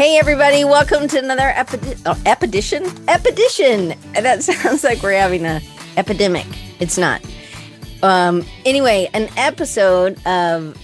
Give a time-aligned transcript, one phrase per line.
[0.00, 2.18] Hey, everybody, welcome to another epi- oh.
[4.14, 5.60] That sounds like we're having a
[5.98, 6.46] epidemic.
[6.80, 7.20] It's not.
[8.02, 10.74] Um, anyway, an episode of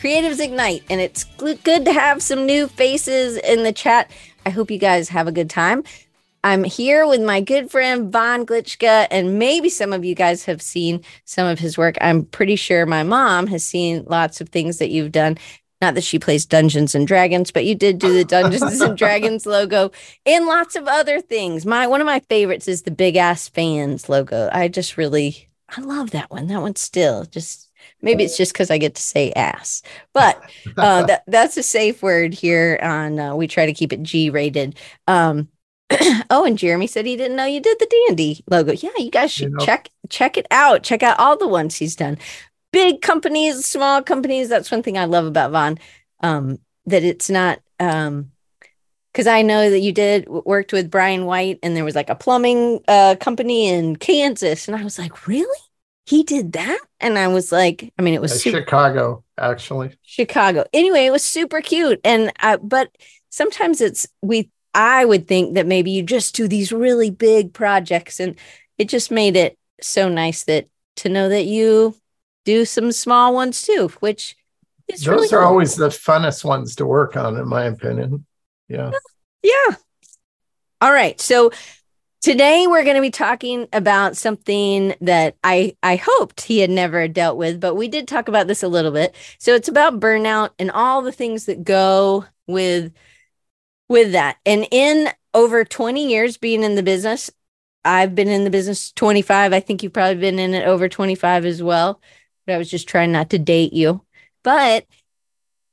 [0.00, 1.22] Creatives Ignite, and it's
[1.62, 4.10] good to have some new faces in the chat.
[4.44, 5.84] I hope you guys have a good time.
[6.42, 10.60] I'm here with my good friend Von Glitschka, and maybe some of you guys have
[10.60, 11.94] seen some of his work.
[12.00, 15.38] I'm pretty sure my mom has seen lots of things that you've done.
[15.82, 19.44] Not that she plays Dungeons and Dragons, but you did do the Dungeons and Dragons
[19.44, 19.90] logo
[20.24, 21.66] and lots of other things.
[21.66, 24.48] My one of my favorites is the big ass fans logo.
[24.52, 26.46] I just really I love that one.
[26.46, 27.70] That one still just
[28.00, 29.82] maybe it's just because I get to say ass,
[30.14, 30.42] but
[30.76, 32.78] uh, that that's a safe word here.
[32.82, 34.78] On uh, we try to keep it G rated.
[35.06, 35.48] Um,
[36.30, 38.72] oh, and Jeremy said he didn't know you did the D and D logo.
[38.72, 39.64] Yeah, you guys should you know.
[39.64, 40.82] check check it out.
[40.82, 42.18] Check out all the ones he's done
[42.76, 44.50] big companies, small companies.
[44.50, 45.78] That's one thing I love about Von.
[46.20, 48.32] Um, that it's not um
[49.12, 52.14] because I know that you did worked with Brian White and there was like a
[52.14, 55.62] plumbing uh company in Kansas, and I was like, really?
[56.04, 56.78] He did that?
[57.00, 59.96] And I was like, I mean, it was uh, super- Chicago, actually.
[60.02, 60.66] Chicago.
[60.74, 61.98] Anyway, it was super cute.
[62.04, 62.90] And I, but
[63.30, 68.20] sometimes it's we I would think that maybe you just do these really big projects
[68.20, 68.36] and
[68.76, 71.96] it just made it so nice that to know that you
[72.46, 74.36] do some small ones too, which
[74.88, 75.48] is those really are cool.
[75.48, 78.24] always the funnest ones to work on, in my opinion.
[78.68, 78.92] Yeah.
[79.42, 79.76] Yeah.
[80.80, 81.20] All right.
[81.20, 81.50] So
[82.22, 87.08] today we're going to be talking about something that I I hoped he had never
[87.08, 89.14] dealt with, but we did talk about this a little bit.
[89.38, 92.92] So it's about burnout and all the things that go with
[93.88, 94.36] with that.
[94.46, 97.30] And in over 20 years being in the business,
[97.84, 99.52] I've been in the business 25.
[99.52, 102.00] I think you've probably been in it over 25 as well
[102.46, 104.02] but I was just trying not to date you.
[104.42, 104.86] But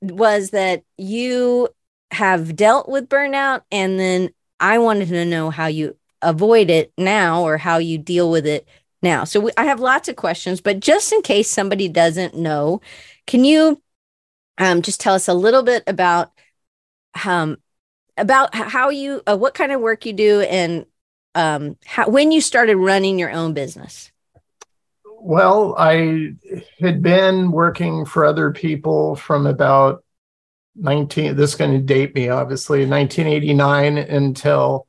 [0.02, 1.69] was that you
[2.11, 7.43] have dealt with burnout and then I wanted to know how you avoid it now
[7.43, 8.67] or how you deal with it
[9.02, 9.23] now.
[9.23, 12.81] So we, I have lots of questions, but just in case somebody doesn't know,
[13.27, 13.81] can you
[14.58, 16.31] um, just tell us a little bit about
[17.25, 17.58] um,
[18.17, 20.86] about how you uh, what kind of work you do and
[21.36, 24.12] um, how when you started running your own business?
[25.26, 26.34] Well, I
[26.82, 30.04] had been working for other people from about
[30.76, 34.86] 19, this is going to date me, obviously, 1989 until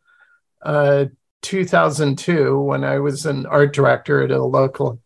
[0.61, 1.05] uh,
[1.43, 4.99] 2002 when I was an art director at a local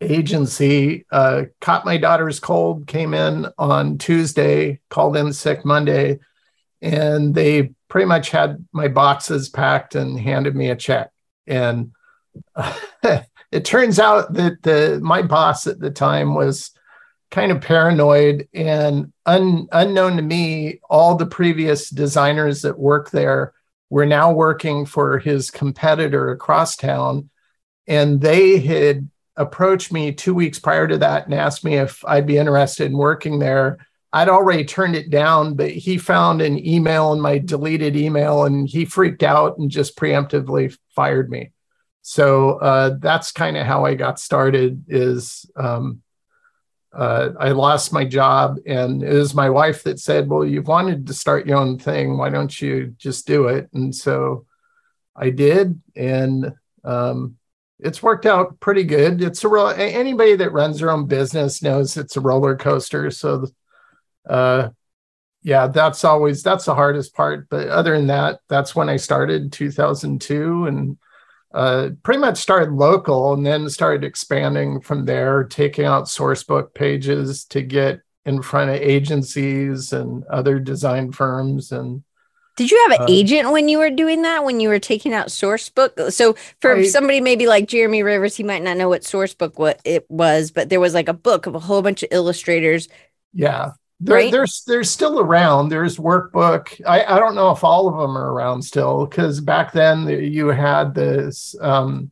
[0.00, 1.04] agency.
[1.12, 6.18] Uh, caught my daughter's cold, came in on Tuesday, called in sick Monday,
[6.80, 11.10] and they pretty much had my boxes packed and handed me a check.
[11.46, 11.92] And
[13.52, 16.70] it turns out that the my boss at the time was
[17.30, 23.52] kind of paranoid and un, unknown to me all the previous designers that worked there
[23.90, 27.28] were now working for his competitor across town.
[27.86, 32.26] And they had approached me two weeks prior to that and asked me if i'd
[32.26, 33.78] be interested in working there.
[34.14, 38.68] I'd already turned it down but he found an email in my deleted email and
[38.68, 41.51] he freaked out and just preemptively fired me
[42.02, 44.84] so uh, that's kind of how I got started.
[44.88, 46.02] Is um,
[46.92, 51.06] uh, I lost my job, and it was my wife that said, "Well, you've wanted
[51.06, 52.18] to start your own thing.
[52.18, 54.46] Why don't you just do it?" And so
[55.14, 56.52] I did, and
[56.84, 57.36] um,
[57.78, 59.22] it's worked out pretty good.
[59.22, 63.12] It's a real anybody that runs their own business knows it's a roller coaster.
[63.12, 63.46] So,
[64.28, 64.70] uh,
[65.42, 67.48] yeah, that's always that's the hardest part.
[67.48, 70.98] But other than that, that's when I started 2002, and
[71.54, 76.74] uh, pretty much started local and then started expanding from there, taking out source book
[76.74, 81.72] pages to get in front of agencies and other design firms.
[81.72, 82.02] And
[82.56, 84.44] did you have an uh, agent when you were doing that?
[84.44, 85.98] When you were taking out source book?
[86.10, 89.58] So for I, somebody maybe like Jeremy Rivers, he might not know what source book
[89.58, 92.88] what it was, but there was like a book of a whole bunch of illustrators.
[93.32, 93.72] Yeah.
[94.04, 94.32] They're, right?
[94.32, 95.68] they're, they're still around.
[95.68, 96.80] There's workbook.
[96.84, 100.48] I, I don't know if all of them are around still because back then you
[100.48, 102.10] had this um,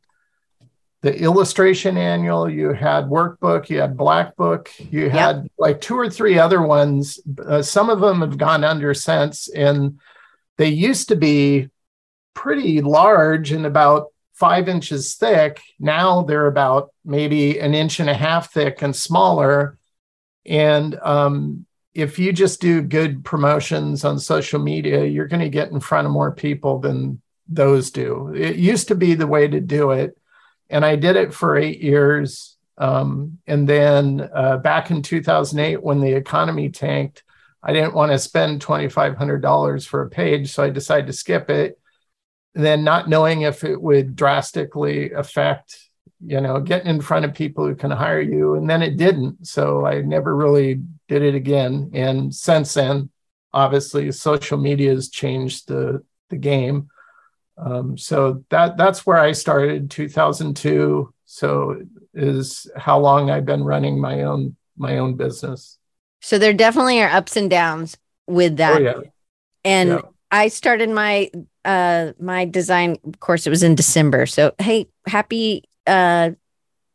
[1.03, 6.09] the illustration annual, you had workbook, you had black book, you had like two or
[6.09, 7.19] three other ones.
[7.45, 9.99] Uh, some of them have gone under since, and
[10.59, 11.71] they used to be
[12.35, 15.61] pretty large and about five inches thick.
[15.79, 19.79] Now they're about maybe an inch and a half thick and smaller.
[20.47, 25.71] And um, if you just do good promotions on social media, you're going to get
[25.71, 28.33] in front of more people than those do.
[28.35, 30.17] It used to be the way to do it.
[30.69, 32.57] And I did it for eight years.
[32.79, 37.25] Um, and then uh, back in 2008, when the economy tanked,
[37.63, 40.53] I didn't want to spend $2,500 for a page.
[40.53, 41.79] So I decided to skip it.
[42.55, 45.77] And then not knowing if it would drastically affect,
[46.25, 48.55] you know, getting in front of people who can hire you.
[48.55, 49.47] And then it didn't.
[49.47, 51.91] So I never really did it again.
[51.93, 53.11] And since then,
[53.53, 56.89] obviously, social media has changed the, the game.
[57.59, 61.13] Um, so that that's where I started 2002.
[61.27, 61.83] So
[62.15, 65.79] is how long I've been running my own my own business.
[66.23, 68.81] So there definitely are ups and downs with that.
[68.81, 69.01] Oh, yeah.
[69.65, 70.01] And yeah.
[70.31, 71.31] I started my
[71.65, 74.27] uh my design course it was in December.
[74.27, 76.31] So hey, happy uh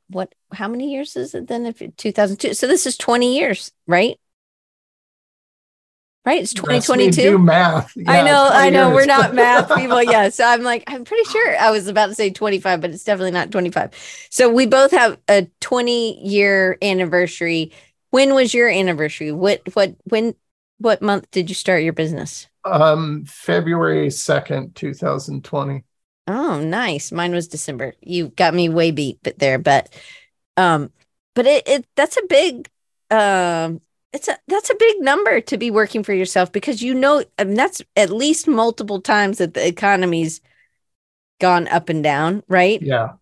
[0.09, 4.19] what how many years is it then if 2002 so this is 20 years right
[6.25, 8.95] right it's 2022 do math yeah, i know i know years.
[8.95, 12.15] we're not math people yeah so i'm like i'm pretty sure i was about to
[12.15, 13.91] say 25 but it's definitely not 25
[14.29, 17.71] so we both have a 20 year anniversary
[18.15, 19.33] when was your anniversary?
[19.33, 20.35] What what when
[20.77, 22.47] what month did you start your business?
[22.63, 25.83] Um February 2nd, 2020.
[26.27, 27.11] Oh, nice.
[27.11, 27.93] Mine was December.
[28.01, 29.93] You got me way beat but there, but
[30.57, 30.91] um
[31.35, 32.69] but it, it that's a big
[33.11, 33.81] um
[34.13, 37.43] it's a that's a big number to be working for yourself because you know I
[37.43, 40.41] mean, that's at least multiple times that the economy's
[41.39, 42.81] gone up and down, right?
[42.81, 43.13] Yeah.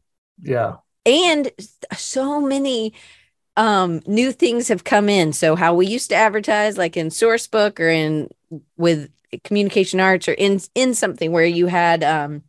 [0.41, 0.77] Yeah.
[1.05, 1.51] And
[1.93, 2.93] so many
[3.57, 7.79] um new things have come in so how we used to advertise like in sourcebook
[7.79, 8.29] or in
[8.77, 9.11] with
[9.43, 12.43] communication arts or in in something where you had um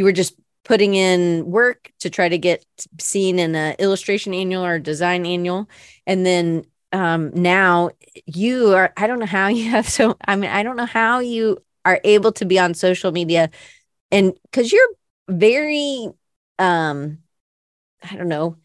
[0.00, 2.64] you were just putting in work to try to get
[2.98, 5.68] seen in an illustration annual or design annual.
[6.06, 7.90] And then um now
[8.26, 11.20] you are i don't know how you have so i mean i don't know how
[11.20, 13.50] you are able to be on social media.
[14.10, 14.88] And because you're
[15.28, 16.08] very
[16.58, 17.18] um
[18.02, 18.56] i don't know.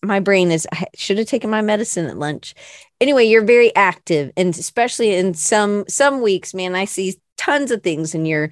[0.00, 2.54] My brain is I should have taken my medicine at lunch.
[3.00, 4.30] Anyway, you're very active.
[4.36, 8.50] And especially in some some weeks, man, I see tons of things and you're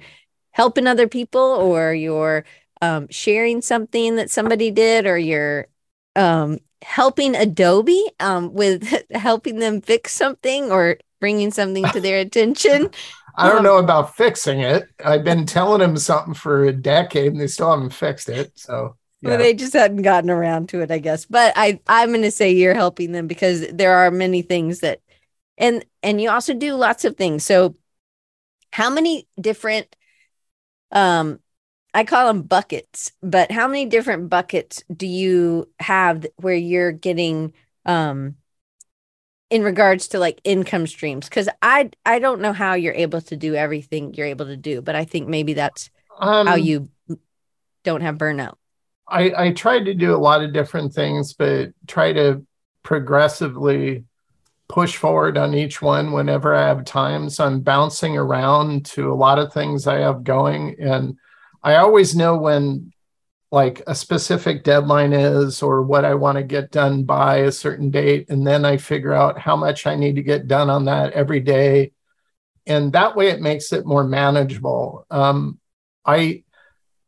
[0.53, 2.45] helping other people or you're
[2.81, 5.67] um, sharing something that somebody did or you're
[6.15, 12.89] um, helping Adobe um, with helping them fix something or bringing something to their attention.
[13.35, 14.87] I don't know about fixing it.
[15.03, 18.51] I've been telling them something for a decade and they still haven't fixed it.
[18.55, 19.29] So yeah.
[19.29, 21.25] Well, they just hadn't gotten around to it, I guess.
[21.25, 24.99] But I, I'm going to say you're helping them because there are many things that,
[25.57, 27.45] and and you also do lots of things.
[27.45, 27.77] So,
[28.73, 29.95] how many different,
[30.93, 31.39] um,
[31.93, 37.53] I call them buckets, but how many different buckets do you have where you're getting,
[37.85, 38.35] um,
[39.49, 41.27] in regards to like income streams?
[41.29, 44.81] Because I, I don't know how you're able to do everything you're able to do,
[44.81, 46.89] but I think maybe that's um, how you
[47.83, 48.55] don't have burnout.
[49.07, 52.43] I, I tried to do a lot of different things, but try to
[52.81, 54.05] progressively
[54.73, 57.29] push forward on each one whenever I have time.
[57.29, 60.77] So I'm bouncing around to a lot of things I have going.
[60.79, 61.15] And
[61.61, 62.91] I always know when
[63.51, 67.91] like a specific deadline is or what I want to get done by a certain
[67.91, 68.31] date.
[68.31, 71.39] And then I figure out how much I need to get done on that every
[71.39, 71.91] day.
[72.65, 75.05] And that way it makes it more manageable.
[75.11, 75.59] Um,
[76.03, 76.45] I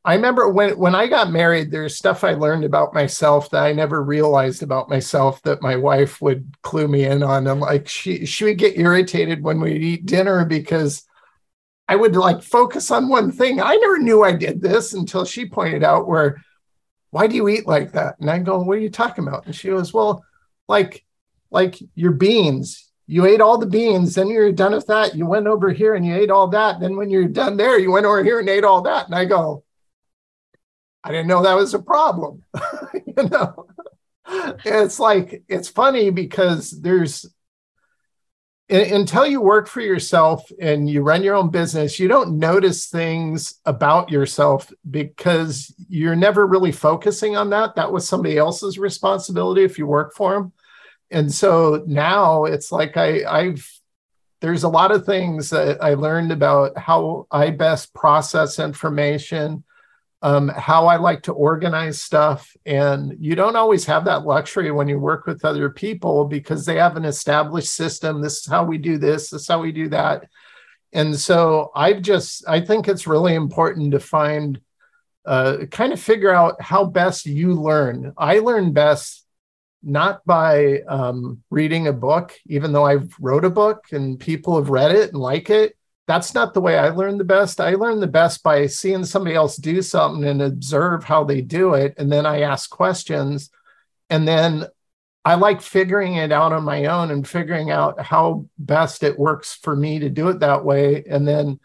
[0.06, 3.74] I remember when when I got married, there's stuff I learned about myself that I
[3.74, 7.48] never realized about myself that my wife would clue me in on.
[7.48, 11.04] And like she she would get irritated when we'd eat dinner because
[11.88, 13.60] I would like focus on one thing.
[13.60, 16.40] I never knew I did this until she pointed out where
[17.10, 18.20] why do you eat like that?
[18.20, 19.48] And I go, what are you talking about?
[19.48, 20.24] And she goes, well,
[20.68, 21.04] like
[21.50, 22.92] like your beans.
[23.08, 25.16] You ate all the beans, then you're done with that.
[25.16, 26.80] You went over here and you ate all that.
[26.80, 29.08] Then when you're done there, you went over here and ate all that.
[29.08, 29.64] And I go,
[31.06, 32.44] I didn't know that was a problem.
[33.06, 33.68] you know,
[34.66, 37.28] it's like it's funny because there's
[38.68, 43.60] until you work for yourself and you run your own business, you don't notice things
[43.66, 47.76] about yourself because you're never really focusing on that.
[47.76, 50.54] That was somebody else's responsibility if you work for them.
[51.12, 53.72] And so now it's like I, I've
[54.42, 59.64] there's a lot of things that I learned about how I best process information,
[60.26, 62.52] um, how I like to organize stuff.
[62.66, 66.78] And you don't always have that luxury when you work with other people because they
[66.78, 68.22] have an established system.
[68.22, 70.28] This is how we do this, this is how we do that.
[70.94, 74.60] And so I've just, I think it's really important to find,
[75.28, 78.12] uh, kind of figure out how best you learn.
[78.18, 79.28] I learn best
[79.84, 84.72] not by um, reading a book, even though I've wrote a book and people have
[84.72, 87.60] read it and like it that's not the way I learn the best.
[87.60, 91.74] I learn the best by seeing somebody else do something and observe how they do
[91.74, 91.96] it.
[91.98, 93.50] And then I ask questions.
[94.10, 94.66] And then
[95.24, 99.56] I like figuring it out on my own and figuring out how best it works
[99.56, 101.04] for me to do it that way.
[101.10, 101.60] And then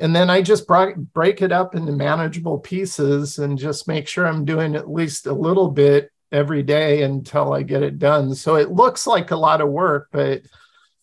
[0.00, 4.26] and then I just brought, break it up into manageable pieces and just make sure
[4.26, 8.34] I'm doing at least a little bit every day until I get it done.
[8.34, 10.40] So it looks like a lot of work, but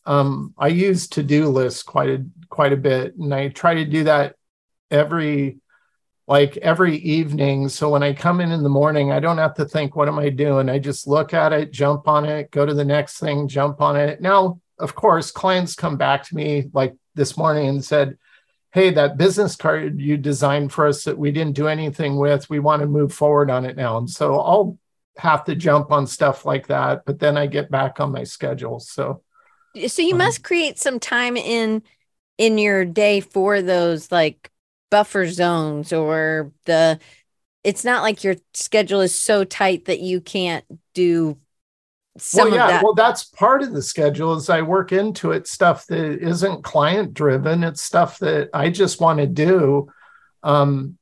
[0.08, 4.06] um, I use to-do lists quite a quite a bit, and I try to do
[4.06, 4.36] that
[4.90, 5.60] every
[6.28, 7.70] like every evening.
[7.70, 10.18] So when I come in in the morning, I don't have to think, what am
[10.18, 10.70] I doing?
[10.70, 13.96] I just look at it, jump on it, go to the next thing, jump on
[13.96, 14.22] it.
[14.22, 18.18] Now, of course, clients come back to me like this morning and said,
[18.72, 22.60] Hey, that business card you designed for us that we didn't do anything with, we
[22.60, 23.98] want to move forward on it now.
[23.98, 24.78] And so I'll
[25.18, 28.80] have to jump on stuff like that, but then I get back on my schedule.
[28.80, 29.24] So,
[29.88, 31.84] so you must create some time in
[32.38, 34.52] in your day for those like
[34.90, 37.00] buffer zones or the
[37.64, 41.38] it's not like your schedule is so tight that you can't do
[42.18, 42.84] some well, yeah, of that.
[42.84, 47.14] Well, that's part of the schedule is I work into it stuff that isn't client
[47.14, 47.64] driven.
[47.64, 49.90] It's stuff that I just want to do.
[50.44, 50.98] Um,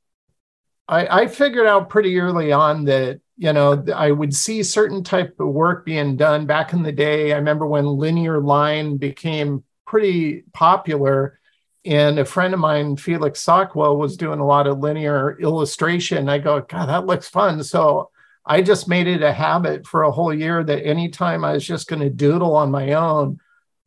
[0.88, 5.38] I, I figured out pretty early on that you know I would see certain type
[5.38, 7.32] of work being done back in the day.
[7.32, 11.38] I remember when linear line became pretty popular
[11.86, 16.28] and a friend of mine, Felix Sockwell, was doing a lot of linear illustration.
[16.28, 17.62] I go, God, that looks fun.
[17.62, 18.10] So
[18.44, 21.86] I just made it a habit for a whole year that anytime I was just
[21.86, 23.38] going to doodle on my own,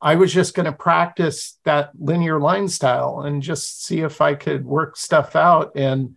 [0.01, 4.33] I was just going to practice that linear line style and just see if I
[4.33, 5.75] could work stuff out.
[5.75, 6.15] And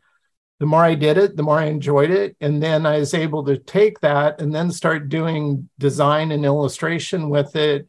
[0.63, 2.37] the more I did it, the more I enjoyed it.
[2.41, 7.31] And then I was able to take that and then start doing design and illustration
[7.31, 7.89] with it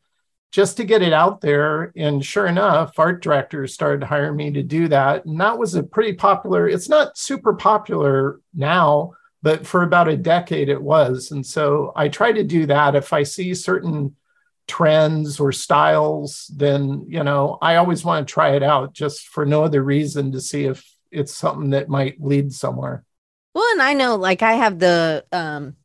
[0.52, 1.94] just to get it out there.
[1.96, 5.24] And sure enough, art directors started hiring me to do that.
[5.26, 9.12] And that was a pretty popular, it's not super popular now,
[9.44, 11.30] but for about a decade it was.
[11.30, 12.96] And so I try to do that.
[12.96, 14.16] If I see certain
[14.68, 19.46] trends or styles, then, you know, I always want to try it out just for
[19.46, 23.04] no other reason to see if it's something that might lead somewhere.
[23.54, 25.76] Well, and I know like I have the um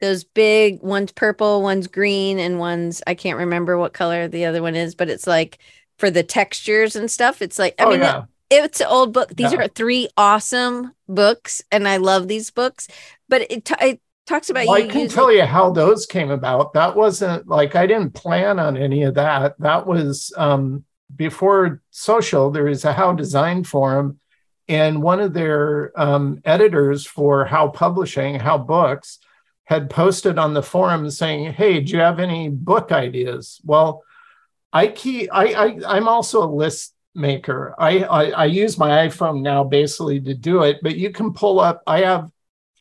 [0.00, 4.62] those big one's purple, one's green, and one's I can't remember what color the other
[4.62, 5.58] one is, but it's like
[5.98, 7.40] for the textures and stuff.
[7.42, 8.24] It's like I oh, mean yeah.
[8.50, 9.34] it, it's an old book.
[9.34, 9.60] These yeah.
[9.60, 12.88] are three awesome books, and I love these books.
[13.28, 16.74] But it, t- it talks about well, I can tell you how those came about.
[16.74, 19.54] That wasn't like I didn't plan on any of that.
[19.58, 24.18] That was um before social, there was a how design forum,
[24.68, 29.18] and one of their um, editors for how publishing, how books,
[29.64, 34.02] had posted on the forum saying, "Hey, do you have any book ideas?" Well,
[34.72, 37.74] I key I, I I'm also a list maker.
[37.78, 41.60] I, I I use my iPhone now basically to do it, but you can pull
[41.60, 41.82] up.
[41.86, 42.30] I have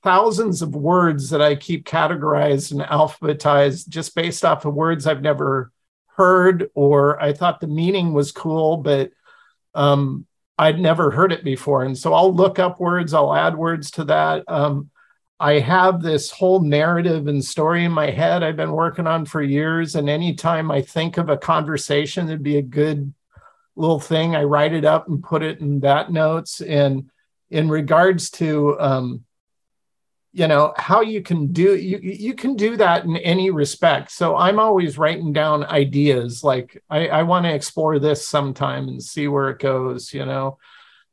[0.03, 5.23] thousands of words that I keep categorized and alphabetized just based off of words I've
[5.23, 5.71] never
[6.15, 9.11] heard or I thought the meaning was cool, but
[9.73, 10.27] um,
[10.57, 11.83] I'd never heard it before.
[11.83, 14.43] And so I'll look up words, I'll add words to that.
[14.47, 14.89] Um,
[15.37, 19.41] I have this whole narrative and story in my head I've been working on for
[19.41, 19.95] years.
[19.95, 23.13] And anytime I think of a conversation that'd be a good
[23.75, 26.61] little thing, I write it up and put it in that notes.
[26.61, 27.09] And
[27.49, 29.24] in regards to, um,
[30.35, 34.35] you know how you can do you you can do that in any respect so
[34.35, 39.29] i'm always writing down ideas like i i want to explore this sometime and see
[39.29, 40.57] where it goes you know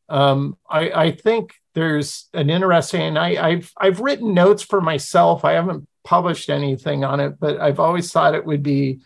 [0.09, 5.43] um, I, I think there's an interesting I, I've I've written notes for myself.
[5.43, 9.01] I haven't published anything on it, but I've always thought it would be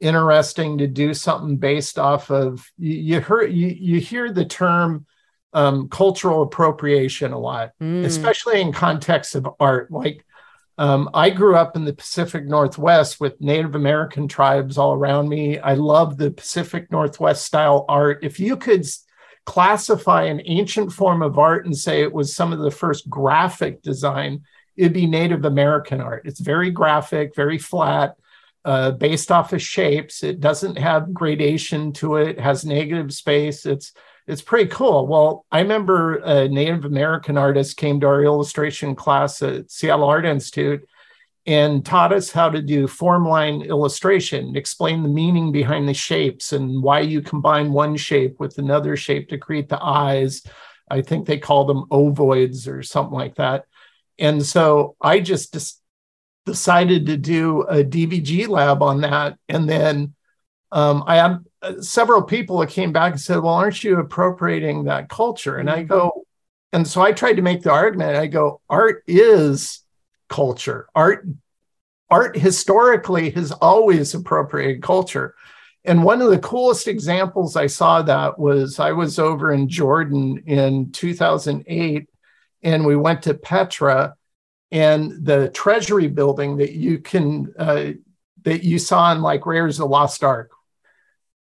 [0.00, 5.06] interesting to do something based off of you, you heard you, you hear the term
[5.52, 8.04] um, cultural appropriation a lot, mm.
[8.04, 9.90] especially in context of art.
[9.90, 10.24] Like
[10.76, 15.58] um, I grew up in the Pacific Northwest with Native American tribes all around me.
[15.58, 18.20] I love the Pacific Northwest style art.
[18.22, 18.86] If you could
[19.44, 23.82] classify an ancient form of art and say it was some of the first graphic
[23.82, 24.42] design,
[24.76, 26.22] it'd be Native American art.
[26.26, 28.16] It's very graphic, very flat,
[28.64, 30.22] uh, based off of shapes.
[30.22, 33.66] It doesn't have gradation to it, it has negative space.
[33.66, 33.92] It's
[34.28, 35.06] it's pretty cool.
[35.06, 40.26] Well, I remember a Native American artist came to our illustration class at Seattle Art
[40.26, 40.86] Institute
[41.46, 46.52] and taught us how to do form line illustration, explain the meaning behind the shapes
[46.52, 50.42] and why you combine one shape with another shape to create the eyes.
[50.90, 53.64] I think they call them ovoids or something like that.
[54.18, 55.80] And so I just
[56.44, 59.38] decided to do a DVG lab on that.
[59.48, 60.14] And then
[60.70, 61.16] um, I
[61.62, 65.56] uh, several people that came back and said, Well, aren't you appropriating that culture?
[65.56, 65.88] And I mm-hmm.
[65.88, 66.26] go,
[66.72, 68.16] and so I tried to make the argument.
[68.16, 69.80] I go, art is
[70.28, 70.88] culture.
[70.94, 71.26] Art
[72.10, 75.34] art historically has always appropriated culture.
[75.84, 80.42] And one of the coolest examples I saw that was I was over in Jordan
[80.46, 82.08] in 2008
[82.62, 84.14] and we went to Petra
[84.70, 87.92] and the treasury building that you can uh,
[88.42, 90.50] that you saw in like Raiders of the Lost Ark.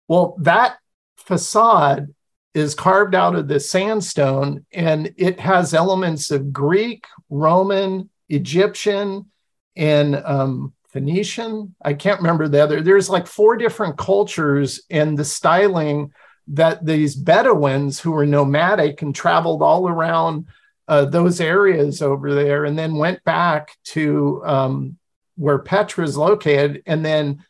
[0.09, 0.77] Well, that
[1.17, 2.15] facade
[2.53, 9.31] is carved out of the sandstone and it has elements of Greek, Roman, Egyptian,
[9.77, 11.75] and um, Phoenician.
[11.85, 12.81] I can't remember the other.
[12.81, 16.13] There's like four different cultures and the styling
[16.49, 20.47] that these Bedouins who were nomadic and traveled all around
[20.87, 24.99] uh, those areas over there and then went back to um,
[25.37, 27.45] where Petra is located and then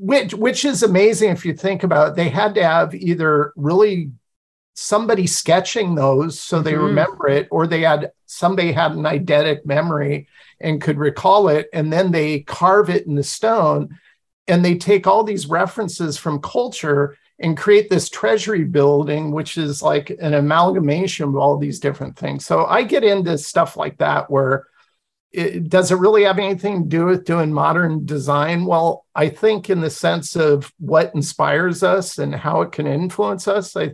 [0.00, 2.14] which which is amazing if you think about it.
[2.16, 4.10] They had to have either really
[4.72, 6.84] somebody sketching those so they mm-hmm.
[6.84, 10.26] remember it, or they had somebody had an eidetic memory
[10.58, 13.98] and could recall it, and then they carve it in the stone,
[14.48, 19.82] and they take all these references from culture and create this treasury building, which is
[19.82, 22.46] like an amalgamation of all these different things.
[22.46, 24.66] So I get into stuff like that where
[25.32, 28.66] it, does it really have anything to do with doing modern design?
[28.66, 33.46] Well, I think in the sense of what inspires us and how it can influence
[33.46, 33.76] us.
[33.76, 33.92] I,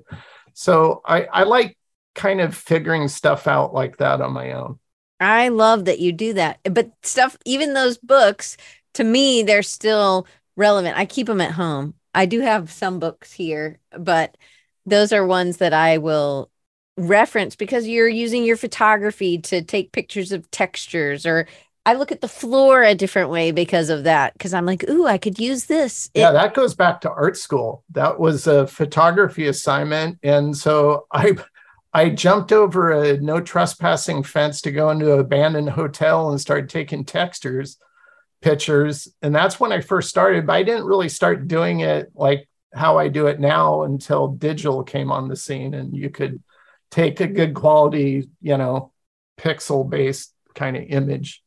[0.55, 1.76] so I, I like
[2.14, 4.78] kind of figuring stuff out like that on my own.
[5.21, 6.61] I love that you do that.
[6.64, 8.57] But stuff, even those books,
[8.95, 10.26] to me, they're still
[10.57, 10.97] relevant.
[10.97, 11.95] I keep them at home.
[12.14, 14.37] I do have some books here, but
[14.87, 16.50] those are ones that I will
[16.96, 21.46] reference because you're using your photography to take pictures of textures or
[21.84, 24.32] I look at the floor a different way because of that.
[24.32, 26.10] Because I'm like, ooh, I could use this.
[26.14, 27.84] Yeah, it- that goes back to art school.
[27.90, 30.18] That was a photography assignment.
[30.22, 31.36] And so I
[31.92, 36.68] I jumped over a no trespassing fence to go into an abandoned hotel and started
[36.68, 37.78] taking textures,
[38.42, 39.08] pictures.
[39.22, 42.98] And that's when I first started, but I didn't really start doing it like how
[42.98, 46.42] I do it now until digital came on the scene and you could
[46.90, 48.92] take a good quality, you know,
[49.38, 51.42] pixel based kind of image.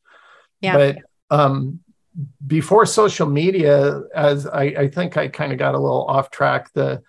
[0.60, 0.76] Yeah.
[0.76, 0.98] But
[1.30, 1.80] um,
[2.46, 6.72] before social media, as I, I think I kind of got a little off track,
[6.74, 7.02] the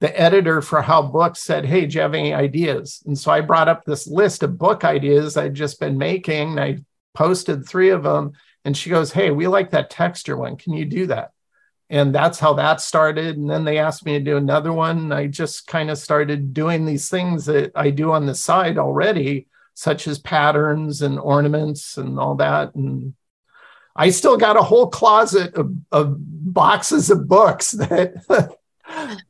[0.00, 3.02] the editor for How Books said, Hey, do you have any ideas?
[3.06, 6.58] And so I brought up this list of book ideas I'd just been making.
[6.58, 6.78] I
[7.14, 8.32] posted three of them.
[8.66, 10.56] And she goes, Hey, we like that texture one.
[10.56, 11.30] Can you do that?
[11.90, 13.36] And that's how that started.
[13.36, 15.12] And then they asked me to do another one.
[15.12, 19.46] I just kind of started doing these things that i do on the side already
[19.74, 22.74] such as patterns and ornaments and all that.
[22.74, 23.14] And
[23.96, 28.56] i still got a whole closet of, of boxes of books that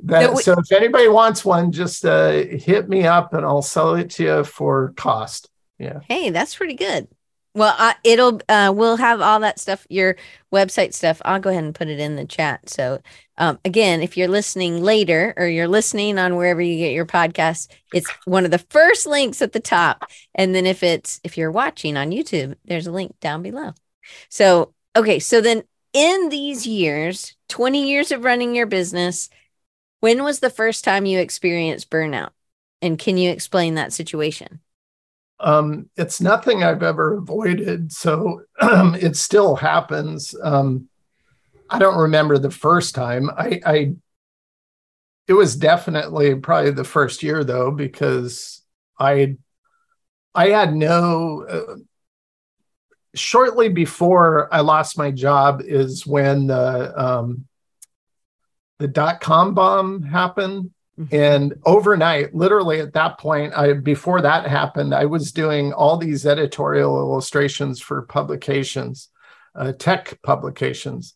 [0.00, 3.94] that we, so if anybody wants one just uh, hit me up and i'll sell
[3.94, 5.50] it to you for cost.
[5.78, 6.00] Yeah.
[6.08, 7.08] Hey that's pretty good
[7.54, 10.16] well, uh, it'll uh, we'll have all that stuff, your
[10.52, 11.22] website stuff.
[11.24, 12.68] I'll go ahead and put it in the chat.
[12.68, 13.00] So,
[13.38, 17.68] um, again, if you're listening later or you're listening on wherever you get your podcast,
[17.92, 20.04] it's one of the first links at the top.
[20.34, 23.72] And then if it's if you're watching on YouTube, there's a link down below.
[24.28, 25.62] So, okay, so then
[25.92, 29.30] in these years, 20 years of running your business,
[30.00, 32.30] when was the first time you experienced burnout?
[32.82, 34.60] And can you explain that situation?
[35.40, 40.34] Um, it's nothing I've ever avoided, so um, it still happens.
[40.42, 40.88] Um,
[41.68, 43.30] I don't remember the first time.
[43.30, 43.94] I, I,
[45.26, 48.62] it was definitely probably the first year though, because
[48.98, 49.36] I,
[50.34, 51.46] I had no.
[51.48, 51.76] Uh,
[53.16, 57.46] shortly before I lost my job is when the um,
[58.80, 61.14] the dot com bomb happened Mm-hmm.
[61.14, 66.24] And overnight, literally at that point, I before that happened, I was doing all these
[66.24, 69.08] editorial illustrations for publications,
[69.56, 71.14] uh, tech publications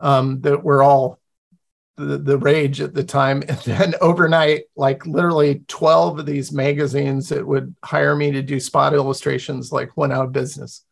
[0.00, 1.18] um, that were all
[1.96, 3.42] the, the rage at the time.
[3.48, 8.60] And then overnight, like literally 12 of these magazines that would hire me to do
[8.60, 10.84] spot illustrations like went out of business.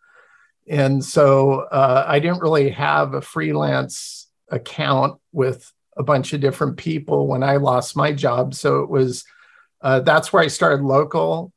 [0.66, 6.76] And so uh, I didn't really have a freelance account with a bunch of different
[6.76, 8.54] people when I lost my job.
[8.54, 9.24] So it was
[9.80, 11.52] uh, that's where I started local.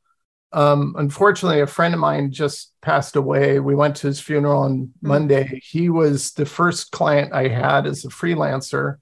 [0.52, 3.60] Um, unfortunately, a friend of mine just passed away.
[3.60, 5.08] We went to his funeral on mm-hmm.
[5.08, 5.60] Monday.
[5.62, 8.96] He was the first client I had as a freelancer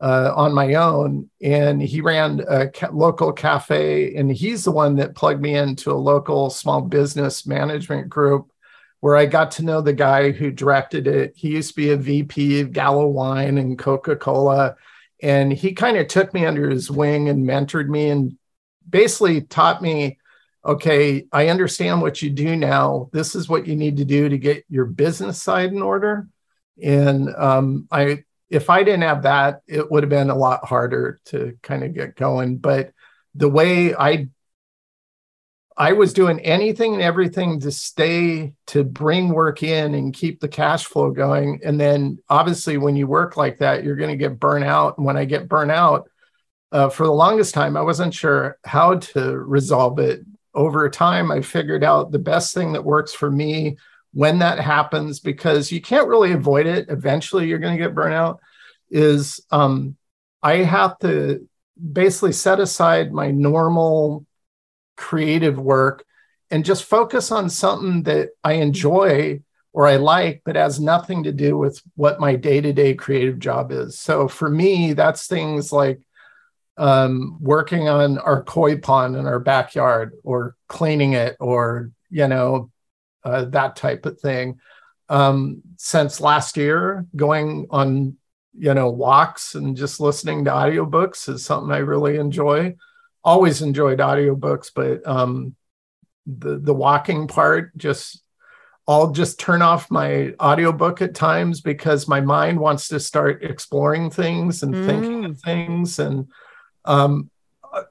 [0.00, 4.14] uh, on my own, and he ran a ca- local cafe.
[4.16, 8.50] And he's the one that plugged me into a local small business management group
[9.04, 11.34] where I got to know the guy who directed it.
[11.36, 14.76] He used to be a VP of Gallo Wine and Coca Cola.
[15.22, 18.38] And he kind of took me under his wing and mentored me and
[18.88, 20.16] basically taught me
[20.64, 23.10] okay, I understand what you do now.
[23.12, 26.26] This is what you need to do to get your business side in order.
[26.82, 31.20] And um, I, if I didn't have that, it would have been a lot harder
[31.26, 32.56] to kind of get going.
[32.56, 32.94] But
[33.34, 34.28] the way I
[35.76, 40.48] I was doing anything and everything to stay to bring work in and keep the
[40.48, 41.60] cash flow going.
[41.64, 44.96] And then obviously, when you work like that, you're going to get burnt out.
[44.96, 46.08] And when I get burnt out,
[46.70, 50.20] uh, for the longest time, I wasn't sure how to resolve it.
[50.54, 53.76] Over time, I figured out the best thing that works for me
[54.12, 56.88] when that happens, because you can't really avoid it.
[56.88, 58.38] Eventually, you're going to get burnt out.
[58.90, 59.96] Is um,
[60.40, 61.48] I have to
[61.92, 64.24] basically set aside my normal
[64.96, 66.04] creative work
[66.50, 69.40] and just focus on something that I enjoy
[69.72, 73.38] or I like, but has nothing to do with what my day to day creative
[73.40, 73.98] job is.
[73.98, 76.00] So for me, that's things like
[76.76, 82.70] um, working on our koi pond in our backyard or cleaning it or, you know,
[83.24, 84.60] uh, that type of thing.
[85.08, 88.16] Um, since last year, going on,
[88.56, 92.76] you know, walks and just listening to audiobooks is something I really enjoy
[93.24, 95.54] always enjoyed audiobooks, but um,
[96.26, 98.22] the the walking part just
[98.86, 104.10] I'll just turn off my audiobook at times because my mind wants to start exploring
[104.10, 104.86] things and mm.
[104.86, 105.98] thinking of things.
[105.98, 106.28] And
[106.84, 107.30] um,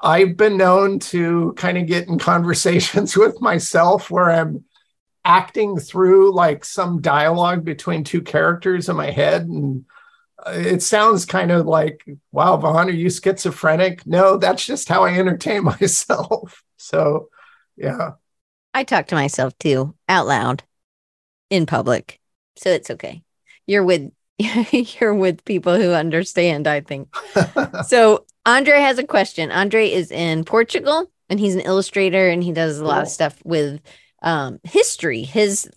[0.01, 4.65] I've been known to kind of get in conversations with myself where I'm
[5.25, 9.85] acting through like some dialogue between two characters in my head and
[10.47, 14.05] it sounds kind of like, wow, Von, are you schizophrenic?
[14.05, 16.63] No, that's just how I entertain myself.
[16.77, 17.29] So,
[17.75, 18.11] yeah.
[18.73, 20.63] I talk to myself too out loud
[21.49, 22.19] in public.
[22.55, 23.23] So it's okay.
[23.67, 27.15] You're with you're with people who understand, I think.
[27.85, 29.51] so, Andre has a question.
[29.51, 33.37] Andre is in Portugal and he's an illustrator and he does a lot of stuff
[33.45, 33.79] with
[34.21, 35.23] um history.
[35.23, 35.69] His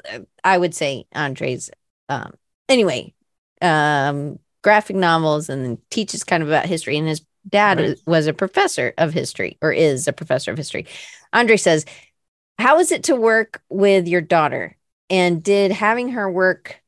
[0.43, 1.71] I would say Andre's
[2.09, 2.33] um
[2.69, 3.15] anyway,
[3.61, 6.99] um graphic novels and teaches kind of about history.
[6.99, 7.97] And his dad right.
[8.05, 10.87] was a professor of history or is a professor of history.
[11.33, 11.85] Andre says,
[12.59, 14.77] How is it to work with your daughter?
[15.09, 16.83] And did having her work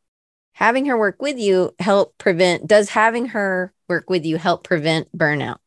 [0.54, 5.16] having her work with you help prevent does having her work with you help prevent
[5.16, 5.58] burnout?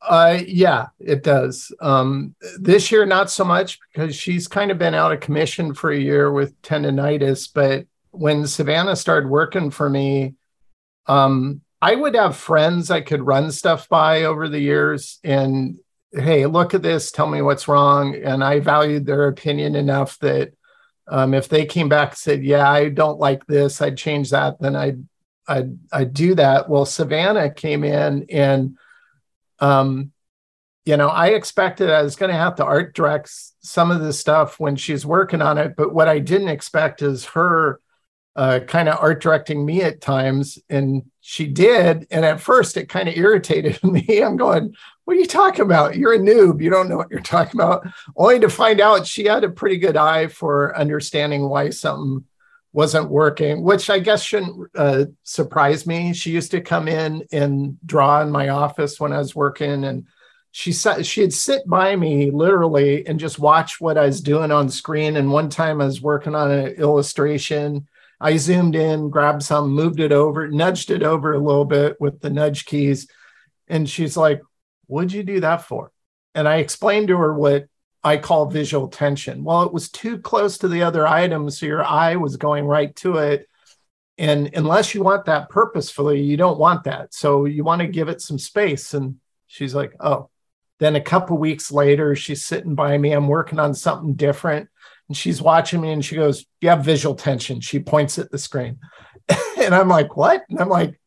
[0.00, 1.70] Uh, yeah, it does.
[1.82, 5.90] Um, this year, not so much because she's kind of been out of commission for
[5.90, 10.34] a year with tendonitis, but when Savannah started working for me,
[11.06, 15.78] um, I would have friends I could run stuff by over the years and
[16.12, 18.14] hey, look at this, tell me what's wrong.
[18.14, 20.52] And I valued their opinion enough that
[21.08, 24.60] um, if they came back and said, yeah, I don't like this, I'd change that,
[24.60, 25.04] then I'd
[25.46, 26.70] I'd, I'd do that.
[26.70, 28.78] Well, Savannah came in and
[29.60, 30.12] um,
[30.86, 34.18] you know, I expected I was going to have to art direct some of this
[34.18, 37.80] stuff when she's working on it, but what I didn't expect is her
[38.36, 42.06] uh, kind of art directing me at times, and she did.
[42.10, 44.22] And at first, it kind of irritated me.
[44.22, 45.96] I'm going, "What are you talking about?
[45.96, 46.62] You're a noob.
[46.62, 49.78] You don't know what you're talking about." Only to find out she had a pretty
[49.78, 52.24] good eye for understanding why something
[52.72, 56.12] wasn't working, which I guess shouldn't uh, surprise me.
[56.12, 60.06] She used to come in and draw in my office when I was working, and
[60.50, 64.68] she sat, she'd sit by me literally and just watch what I was doing on
[64.68, 65.16] screen.
[65.16, 67.88] And one time I was working on an illustration
[68.24, 72.20] I zoomed in, grabbed some, moved it over, nudged it over a little bit with
[72.20, 73.06] the nudge keys.
[73.68, 74.40] And she's like,
[74.86, 75.92] What'd you do that for?
[76.34, 77.66] And I explained to her what
[78.02, 79.44] I call visual tension.
[79.44, 82.96] Well, it was too close to the other items, so your eye was going right
[82.96, 83.46] to it.
[84.16, 87.12] And unless you want that purposefully, you don't want that.
[87.12, 88.94] So you want to give it some space.
[88.94, 90.30] And she's like, Oh.
[90.80, 93.12] Then a couple weeks later, she's sitting by me.
[93.12, 94.68] I'm working on something different
[95.08, 97.60] and she's watching me and she goes, You have visual tension.
[97.60, 98.78] She points at the screen.
[99.58, 100.44] and I'm like, What?
[100.48, 101.00] And I'm like,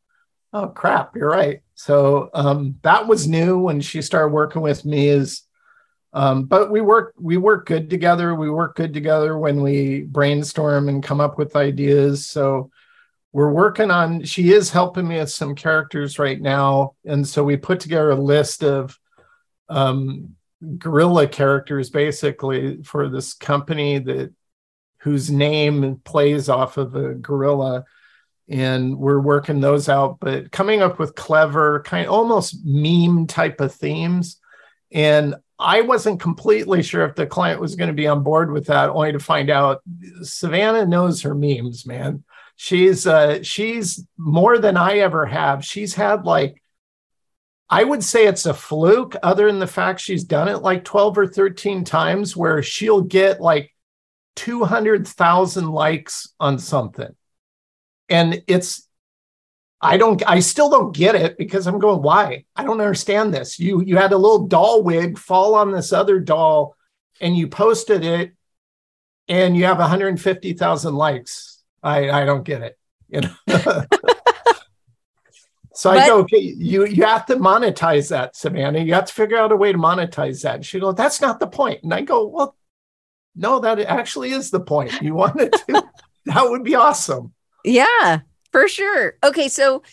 [0.54, 1.62] Oh crap, you're right.
[1.76, 5.44] So um, that was new when she started working with me is
[6.14, 8.34] um, but we work we work good together.
[8.34, 12.28] We work good together when we brainstorm and come up with ideas.
[12.28, 12.72] So
[13.34, 16.96] we're working on she is helping me with some characters right now.
[17.06, 18.98] And so we put together a list of
[19.70, 20.37] um,
[20.78, 24.34] guerrilla characters basically for this company that
[25.00, 27.86] whose name plays off of a gorilla
[28.50, 33.62] and we're working those out but coming up with clever kind of almost meme type
[33.62, 34.40] of themes.
[34.92, 38.68] And i wasn't completely sure if the client was going to be on board with
[38.68, 39.82] that only to find out
[40.22, 42.24] savannah knows her memes man.
[42.56, 45.64] She's uh she's more than i ever have.
[45.64, 46.64] She's had like
[47.70, 51.18] I would say it's a fluke, other than the fact she's done it like 12
[51.18, 53.74] or 13 times, where she'll get like
[54.38, 57.14] 200,000 likes on something.
[58.08, 58.88] And it's,
[59.82, 62.46] I don't, I still don't get it because I'm going, why?
[62.56, 63.60] I don't understand this.
[63.60, 66.76] You, you had a little doll wig fall on this other doll
[67.20, 68.34] and you posted it
[69.28, 71.64] and you have 150,000 likes.
[71.84, 72.78] I, I don't get it.
[73.10, 73.36] You know?
[75.78, 78.80] So but, I go, okay, you you have to monetize that, Savannah.
[78.80, 80.56] You have to figure out a way to monetize that.
[80.56, 81.84] And she goes, that's not the point.
[81.84, 82.56] And I go, well,
[83.36, 85.00] no, that actually is the point.
[85.04, 85.84] You wanted to,
[86.26, 87.32] that would be awesome.
[87.64, 89.18] Yeah, for sure.
[89.24, 89.84] Okay, so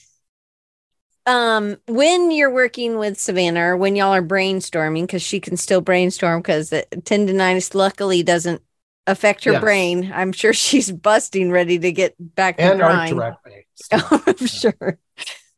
[1.27, 5.83] um when you're working with Savannah or when y'all are brainstorming, because she can still
[5.83, 8.63] brainstorm because tendonitis luckily doesn't
[9.07, 9.61] affect her yes.
[9.61, 10.11] brain.
[10.15, 13.21] I'm sure she's busting ready to get back to and drawing.
[13.93, 14.99] Oh, I'm sure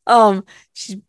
[0.07, 0.45] um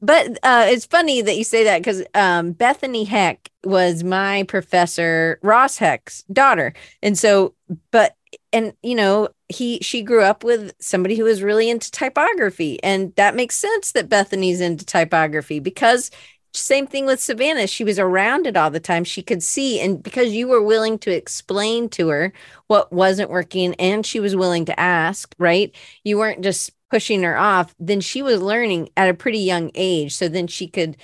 [0.02, 5.40] but uh it's funny that you say that because um bethany heck was my professor
[5.44, 6.74] ross heck's daughter.
[7.02, 7.54] And so
[7.92, 8.16] but
[8.54, 12.82] and you know he she grew up with somebody who was really into typography.
[12.84, 16.12] And that makes sense that bethany's into typography because
[16.54, 17.68] same thing with savannah.
[17.68, 19.04] She was around it all the time.
[19.04, 22.34] She could see and because you were willing to explain to her
[22.68, 25.74] what wasn't working and she was willing to ask right?
[26.04, 30.16] You weren't just pushing her off, then she was learning at a pretty young age.
[30.16, 30.98] So then she could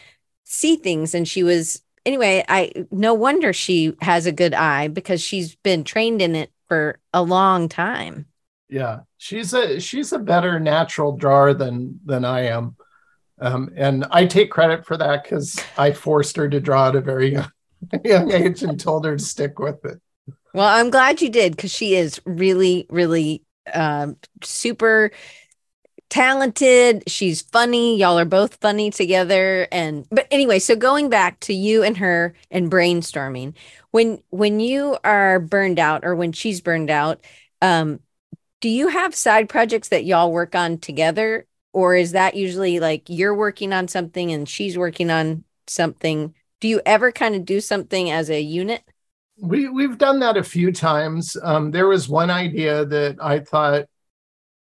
[0.44, 5.22] see things and she was anyway, I no wonder she has a good eye because
[5.22, 8.28] she's been trained in it for a long time.
[8.70, 9.02] Yeah.
[9.18, 12.76] She's a she's a better natural drawer than than I am.
[13.40, 17.02] Um, and I take credit for that because I forced her to draw at a
[17.02, 17.52] very young,
[18.06, 20.00] young age and told her to stick with it.
[20.54, 23.44] Well, I'm glad you did because she is really, really
[23.74, 25.12] um, super
[26.14, 27.04] talented.
[27.08, 27.98] She's funny.
[27.98, 29.68] Y'all are both funny together.
[29.72, 33.56] And but anyway, so going back to you and her and brainstorming,
[33.90, 37.26] when when you are burned out or when she's burned out,
[37.64, 38.00] um,
[38.62, 41.48] do you have side projects that y'all work on together?
[41.74, 46.36] Or is that usually like you're working on something and she's working on something?
[46.62, 48.84] Do you ever kind of do something as a unit?
[49.42, 51.36] We we've done that a few times.
[51.42, 53.86] Um, there was one idea that I thought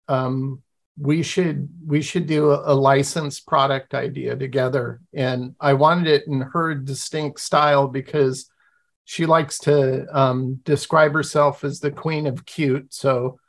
[0.08, 0.62] um,
[0.98, 5.02] we should we should do a, a, licensed product idea together.
[5.14, 8.50] And i wanted it in her distinct style because
[9.04, 12.94] she likes to um, describe herself as the queen of cute.
[12.94, 13.40] So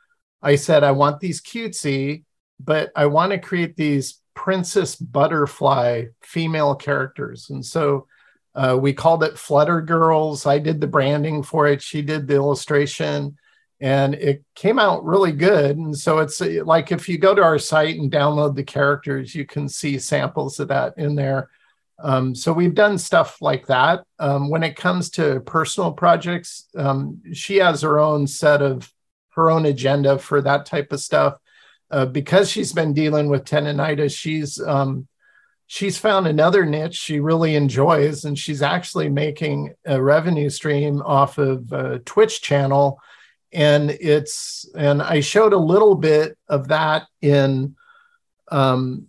[0.41, 2.23] i said i want these cutesy
[2.59, 7.49] but i want to create these princess butterfly female characters.
[7.49, 8.07] And so
[8.53, 10.45] uh, we called it flutter girls.
[10.45, 11.81] I did the branding for it.
[11.81, 13.37] She did the illustration
[13.79, 15.77] and it came out really good.
[15.77, 19.35] And so it's uh, like if you go to our site and download the characters,
[19.35, 21.49] you can see samples of that in there.
[21.99, 24.03] Um, so we've done stuff like that.
[24.19, 28.91] Um, when it comes to personal projects, um, she has her own set of
[29.31, 31.35] her own agenda for that type of stuff.
[31.89, 35.07] Uh, because she's been dealing with tendonitis, she's um,
[35.67, 41.37] she's found another niche she really enjoys, and she's actually making a revenue stream off
[41.37, 42.99] of a Twitch channel
[43.53, 47.75] and it's and i showed a little bit of that in
[48.51, 49.07] um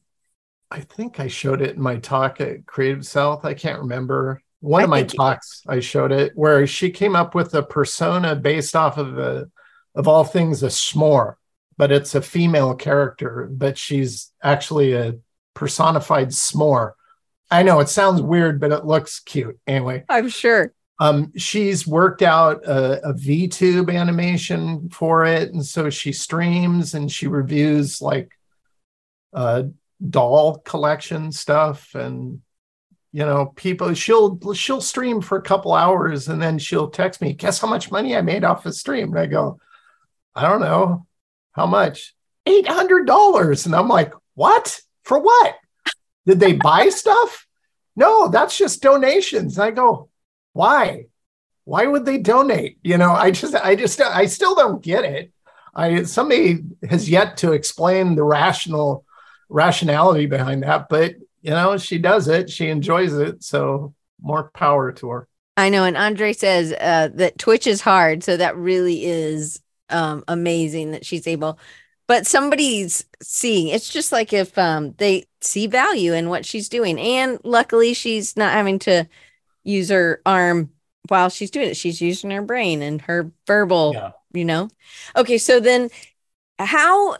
[0.71, 3.45] i think i showed it in my talk at creative south.
[3.45, 4.43] I can't remember.
[4.61, 8.35] One I of my talks i showed it where she came up with a persona
[8.37, 9.49] based off of a
[9.95, 11.35] of all things a s'more
[11.77, 15.15] but it's a female character but she's actually a
[15.55, 16.93] personified s'more.
[17.51, 19.59] I know it sounds weird but it looks cute.
[19.67, 20.05] Anyway.
[20.09, 26.13] I'm sure um, she's worked out a, a VTube animation for it, and so she
[26.13, 28.33] streams and she reviews like
[29.33, 29.65] uh,
[30.09, 32.41] doll collection stuff, and
[33.13, 33.95] you know, people.
[33.95, 37.93] She'll she'll stream for a couple hours, and then she'll text me, "Guess how much
[37.93, 39.61] money I made off the stream?" And I go,
[40.35, 41.07] "I don't know,
[41.53, 42.15] how much?
[42.45, 44.81] Eight hundred dollars." And I'm like, "What?
[45.05, 45.55] For what?
[46.27, 47.47] Did they buy stuff?"
[47.95, 49.59] No, that's just donations.
[49.59, 50.08] And I go,
[50.59, 51.07] why?
[51.63, 52.79] Why would they donate?
[52.83, 55.31] You know, I just, I just, I still don't get it.
[55.73, 59.05] I somebody has yet to explain the rational
[59.49, 62.51] rationality behind that, but you know, she does it.
[62.51, 63.45] She enjoys it.
[63.45, 65.29] So more power to her.
[65.57, 65.85] I know.
[65.85, 68.25] And Andre says uh, that Twitch is hard.
[68.25, 71.61] So that really is um, amazing that she's able.
[72.09, 73.69] But somebody's seeing.
[73.69, 78.37] It's just like if um, they see value in what she's doing, and luckily she's
[78.37, 79.07] not having to
[79.69, 80.71] use her arm
[81.09, 81.77] while she's doing it.
[81.77, 84.13] She's using her brain and her verbal, yeah.
[84.33, 84.69] you know.
[85.17, 85.91] Okay, so then
[86.59, 87.19] how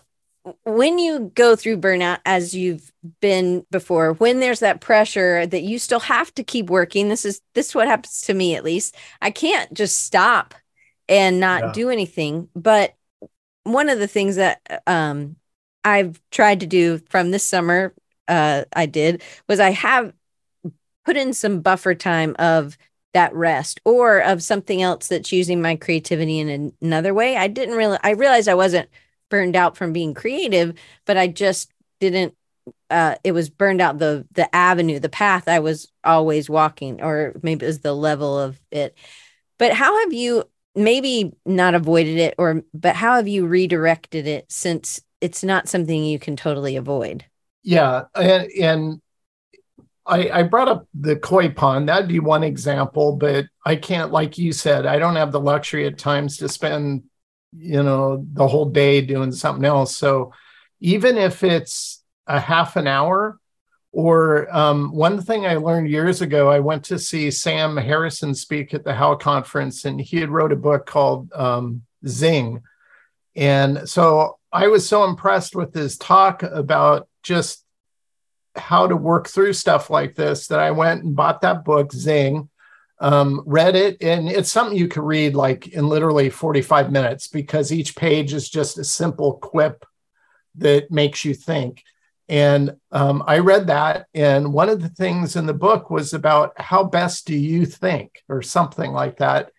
[0.65, 5.79] when you go through burnout as you've been before when there's that pressure that you
[5.79, 8.95] still have to keep working this is this is what happens to me at least
[9.21, 10.55] i can't just stop
[11.07, 11.73] and not yeah.
[11.73, 12.95] do anything but
[13.65, 15.37] one of the things that um
[15.85, 17.93] i've tried to do from this summer
[18.29, 20.15] uh i did was i have
[21.09, 22.77] put in some buffer time of
[23.15, 27.77] that rest or of something else that's using my creativity in another way i didn't
[27.77, 28.89] really i realized i wasn't
[29.29, 30.75] burned out from being creative,
[31.07, 32.35] but I just didn't
[32.91, 37.35] uh it was burned out the the avenue, the path I was always walking, or
[37.43, 38.97] maybe it was the level of it.
[39.59, 40.45] But how have you
[40.75, 46.05] maybe not avoided it or but how have you redirected it since it's not something
[46.05, 47.25] you can totally avoid?
[47.63, 49.01] Yeah, and, and
[50.09, 51.89] I, I, brought up the koi pond.
[51.89, 55.87] That'd be one example, but I can't, like you said, I don't have the luxury
[55.87, 57.03] at times to spend
[57.57, 60.33] you know the whole day doing something else so
[60.81, 63.39] even if it's a half an hour
[63.93, 68.75] or um, one thing i learned years ago i went to see sam harrison speak
[68.75, 72.63] at the how conference and he had wrote a book called um, zing
[73.35, 77.65] and so i was so impressed with his talk about just
[78.59, 82.49] how to work through stuff like this that i went and bought that book zing
[83.01, 87.73] um, read it, and it's something you can read like in literally 45 minutes because
[87.73, 89.85] each page is just a simple quip
[90.57, 91.85] that makes you think.
[92.29, 96.61] And um, I read that, and one of the things in the book was about
[96.61, 99.53] how best do you think, or something like that.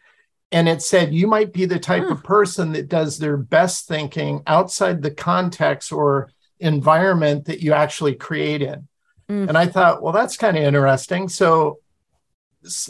[0.52, 4.42] And it said you might be the type of person that does their best thinking
[4.48, 8.89] outside the context or environment that you actually create in.
[9.30, 11.30] And I thought, well, that's kind of interesting.
[11.30, 11.80] So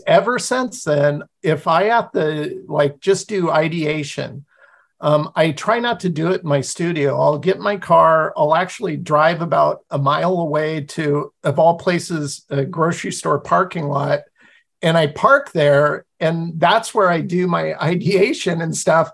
[0.08, 4.46] ever since then, if I have to like just do ideation,
[5.02, 7.20] um, I try not to do it in my studio.
[7.20, 8.34] I'll get my car.
[8.36, 13.88] I'll actually drive about a mile away to, of all places, a grocery store parking
[13.88, 14.22] lot,
[14.82, 19.12] and I park there, and that's where I do my ideation and stuff.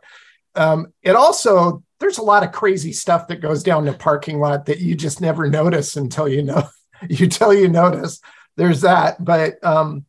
[0.56, 4.66] Um, it also there's a lot of crazy stuff that goes down the parking lot
[4.66, 6.64] that you just never notice until you know
[7.10, 8.22] you tell you notice.
[8.58, 10.06] There's that, but um,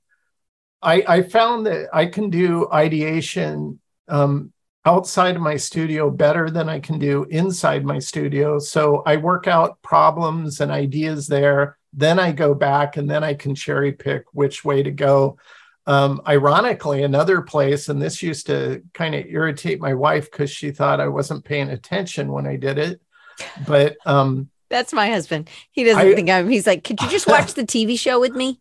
[0.80, 4.52] I, I found that I can do ideation um,
[4.85, 8.61] outside of my studio better than I can do inside my studio.
[8.61, 11.76] So I work out problems and ideas there.
[11.92, 15.38] Then I go back and then I can cherry pick which way to go.
[15.88, 20.70] Um, ironically, another place, and this used to kind of irritate my wife because she
[20.70, 23.00] thought I wasn't paying attention when I did it.
[23.66, 25.48] But um, that's my husband.
[25.70, 28.33] He doesn't I, think I'm, he's like, could you just watch the TV show with
[28.33, 28.61] me?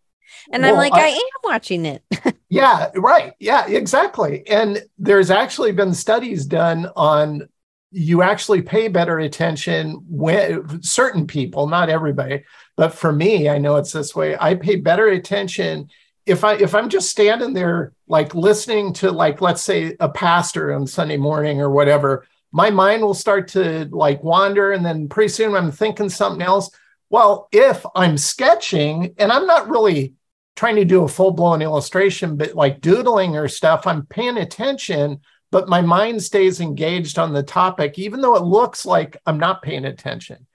[0.52, 2.04] And well, I'm like, I, I, am watching it.
[2.50, 3.34] yeah, right.
[3.40, 4.48] Yeah, exactly.
[4.48, 7.48] And there's actually been studies done on
[7.92, 12.44] you actually pay better attention when certain people, not everybody,
[12.76, 14.36] but for me, I know it's this way.
[14.38, 15.90] I pay better attention
[16.26, 20.74] if I if I'm just standing there like listening to like let's say a pastor
[20.74, 25.28] on Sunday morning or whatever, my mind will start to like wander and then pretty
[25.28, 26.72] soon I'm thinking something else.
[27.10, 30.14] Well, if I'm sketching and I'm not really
[30.56, 35.20] trying to do a full blown illustration, but like doodling or stuff, I'm paying attention,
[35.52, 39.62] but my mind stays engaged on the topic, even though it looks like I'm not
[39.62, 40.48] paying attention.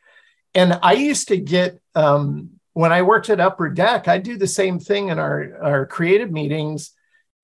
[0.54, 4.46] And I used to get, um, when I worked at Upper Deck, I do the
[4.46, 6.92] same thing in our, our creative meetings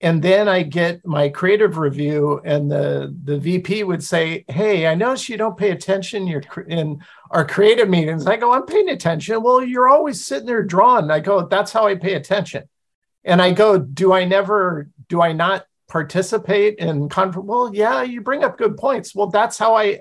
[0.01, 4.95] and then I get my creative review, and the the VP would say, "Hey, I
[4.95, 6.27] notice you don't pay attention.
[6.27, 10.63] You're in our creative meetings." I go, "I'm paying attention." Well, you're always sitting there
[10.63, 11.11] drawing.
[11.11, 12.65] I go, "That's how I pay attention."
[13.25, 14.89] And I go, "Do I never?
[15.09, 19.15] Do I not participate in conference?" Well, yeah, you bring up good points.
[19.15, 20.01] Well, that's how I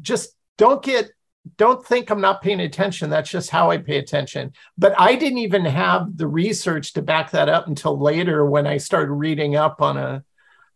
[0.00, 1.10] just don't get
[1.56, 3.10] don't think I'm not paying attention.
[3.10, 4.52] That's just how I pay attention.
[4.76, 8.76] But I didn't even have the research to back that up until later when I
[8.76, 10.24] started reading up on a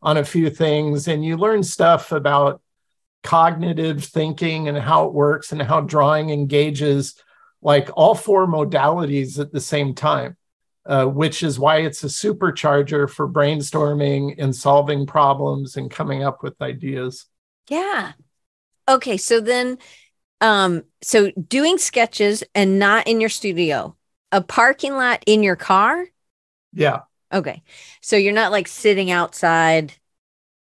[0.03, 2.61] on a few things and you learn stuff about
[3.23, 7.15] cognitive thinking and how it works and how drawing engages
[7.63, 10.37] like all four modalities at the same time.
[10.87, 16.43] Uh, which is why it's a supercharger for brainstorming and solving problems and coming up
[16.43, 17.25] with ideas.
[17.71, 18.13] Yeah.
[18.87, 19.17] Okay.
[19.17, 19.79] So then
[20.45, 23.97] um, so doing sketches and not in your studio,
[24.31, 26.05] a parking lot in your car.
[26.75, 27.01] Yeah.
[27.33, 27.63] Okay.
[28.03, 29.95] So you're not like sitting outside.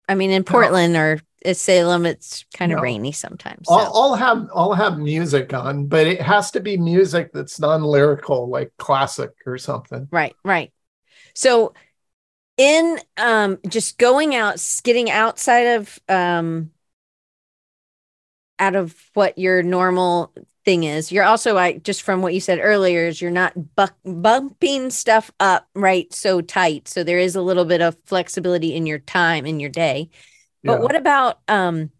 [0.07, 1.01] I mean, in Portland no.
[1.01, 2.81] or Salem, it's kind of no.
[2.83, 3.67] rainy sometimes.
[3.67, 3.73] So.
[3.73, 8.47] I'll, I'll, have I'll have music on, but it has to be music that's non-lyrical,
[8.47, 10.07] like classic or something.
[10.11, 10.71] Right, right.
[11.35, 11.73] So
[12.55, 16.71] in um just going out, getting outside of um
[18.63, 20.33] out of what your normal
[20.63, 21.11] thing is.
[21.11, 25.29] You're also like just from what you said earlier is you're not buck, bumping stuff
[25.39, 26.87] up right so tight.
[26.87, 30.09] So there is a little bit of flexibility in your time in your day.
[30.63, 30.79] But yeah.
[30.79, 31.91] what about um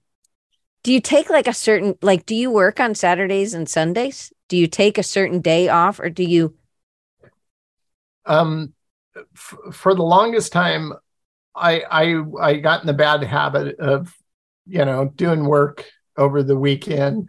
[0.83, 4.31] do you take like a certain like do you work on Saturdays and Sundays?
[4.47, 6.55] Do you take a certain day off or do you
[8.25, 8.73] um
[9.35, 10.93] f- for the longest time
[11.53, 14.15] I I I got in the bad habit of
[14.65, 15.85] you know doing work
[16.17, 17.27] over the weekend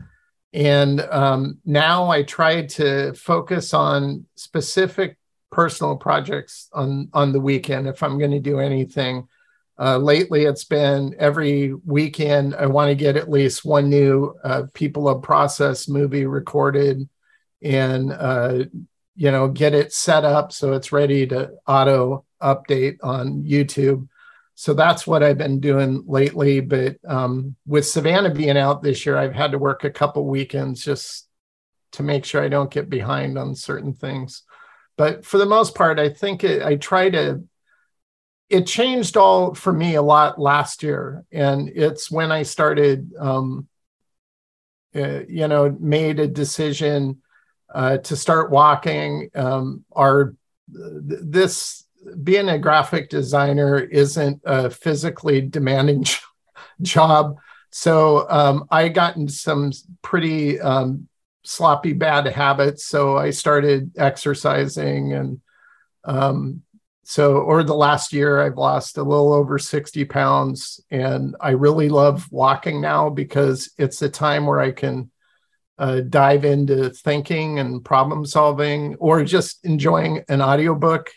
[0.54, 5.18] and um, now I try to focus on specific
[5.50, 9.26] personal projects on on the weekend if I'm going to do anything.
[9.76, 12.54] Uh, lately, it's been every weekend.
[12.54, 17.08] I want to get at least one new uh, People of Process movie recorded,
[17.60, 18.64] and uh,
[19.16, 24.06] you know, get it set up so it's ready to auto update on YouTube
[24.54, 26.60] so that's what I've been doing lately.
[26.60, 30.84] But um, with Savannah being out this year, I've had to work a couple weekends
[30.84, 31.28] just
[31.92, 34.42] to make sure I don't get behind on certain things.
[34.96, 37.44] But for the most part, I think it, I try to.
[38.50, 43.66] It changed all for me a lot last year, and it's when I started, um,
[44.94, 47.22] uh, you know, made a decision
[47.74, 49.30] uh, to start walking.
[49.34, 50.36] Um, our
[50.68, 51.84] this
[52.22, 56.04] being a graphic designer isn't a physically demanding
[56.82, 57.36] job.
[57.70, 61.08] So um, I got in some pretty um,
[61.42, 62.84] sloppy bad habits.
[62.86, 65.40] So I started exercising, and
[66.04, 66.62] um,
[67.02, 71.88] so over the last year, I've lost a little over sixty pounds, and I really
[71.88, 75.10] love walking now because it's a time where I can.
[75.76, 81.10] Uh, dive into thinking and problem solving or just enjoying an audiobook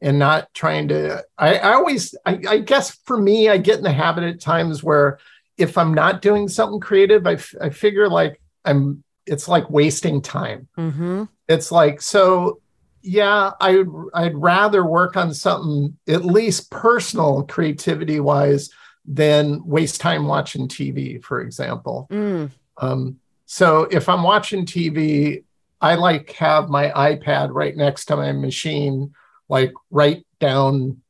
[0.00, 3.84] and not trying to i, I always I, I, guess for me i get in
[3.84, 5.18] the habit at times where
[5.56, 10.20] if i'm not doing something creative i, f- I figure like i'm it's like wasting
[10.20, 11.24] time mm-hmm.
[11.48, 12.60] it's like so
[13.02, 13.84] yeah i
[14.14, 18.70] i'd rather work on something at least personal creativity wise
[19.06, 22.50] than waste time watching tv for example mm.
[22.78, 25.44] um, so if i'm watching tv
[25.80, 29.14] i like have my ipad right next to my machine
[29.48, 31.00] like right down.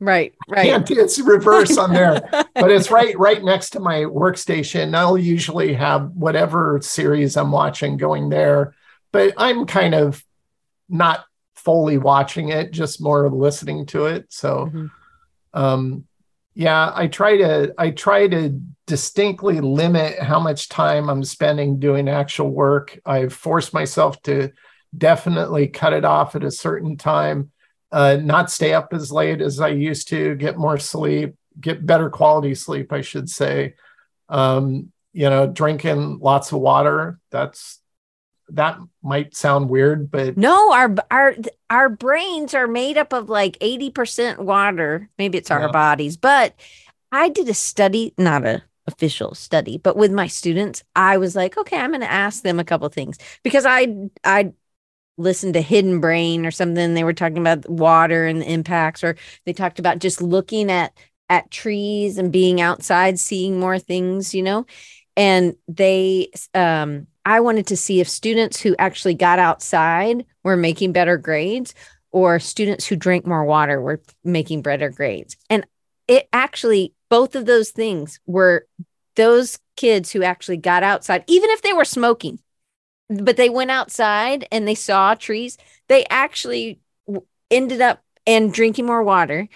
[0.00, 0.66] Right right.
[0.66, 2.20] Can't, it's reverse on there
[2.54, 4.94] but it's right right next to my workstation.
[4.94, 8.74] I'll usually have whatever series i'm watching going there
[9.12, 10.22] but i'm kind of
[10.88, 11.24] not
[11.54, 14.26] fully watching it just more listening to it.
[14.28, 14.86] So mm-hmm.
[15.54, 16.04] um
[16.56, 22.08] yeah i try to i try to distinctly limit how much time i'm spending doing
[22.08, 22.98] actual work.
[23.06, 24.52] I've forced myself to
[24.96, 27.50] definitely cut it off at a certain time,
[27.92, 32.10] uh, not stay up as late as I used to, get more sleep, get better
[32.10, 33.74] quality sleep, I should say.
[34.28, 37.20] Um, you know, drinking lots of water.
[37.30, 37.80] That's
[38.50, 41.34] that might sound weird, but no, our our
[41.70, 45.08] our brains are made up of like 80% water.
[45.18, 45.72] Maybe it's our yeah.
[45.72, 46.54] bodies, but
[47.12, 51.56] I did a study, not a official study, but with my students, I was like,
[51.56, 54.52] okay, I'm going to ask them a couple things because I I
[55.16, 56.94] listened to Hidden Brain or something.
[56.94, 60.92] They were talking about water and the impacts, or they talked about just looking at
[61.30, 64.66] at trees and being outside, seeing more things, you know.
[65.16, 70.92] And they, um, I wanted to see if students who actually got outside were making
[70.92, 71.74] better grades,
[72.10, 75.36] or students who drank more water were making better grades.
[75.48, 75.66] And
[76.06, 78.66] it actually, both of those things were
[79.16, 82.38] those kids who actually got outside, even if they were smoking,
[83.08, 85.58] but they went outside and they saw trees.
[85.88, 86.80] They actually
[87.50, 89.48] ended up and drinking more water.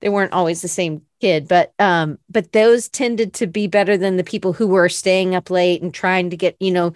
[0.00, 4.16] They weren't always the same kid, but um, but those tended to be better than
[4.16, 6.92] the people who were staying up late and trying to get, you know,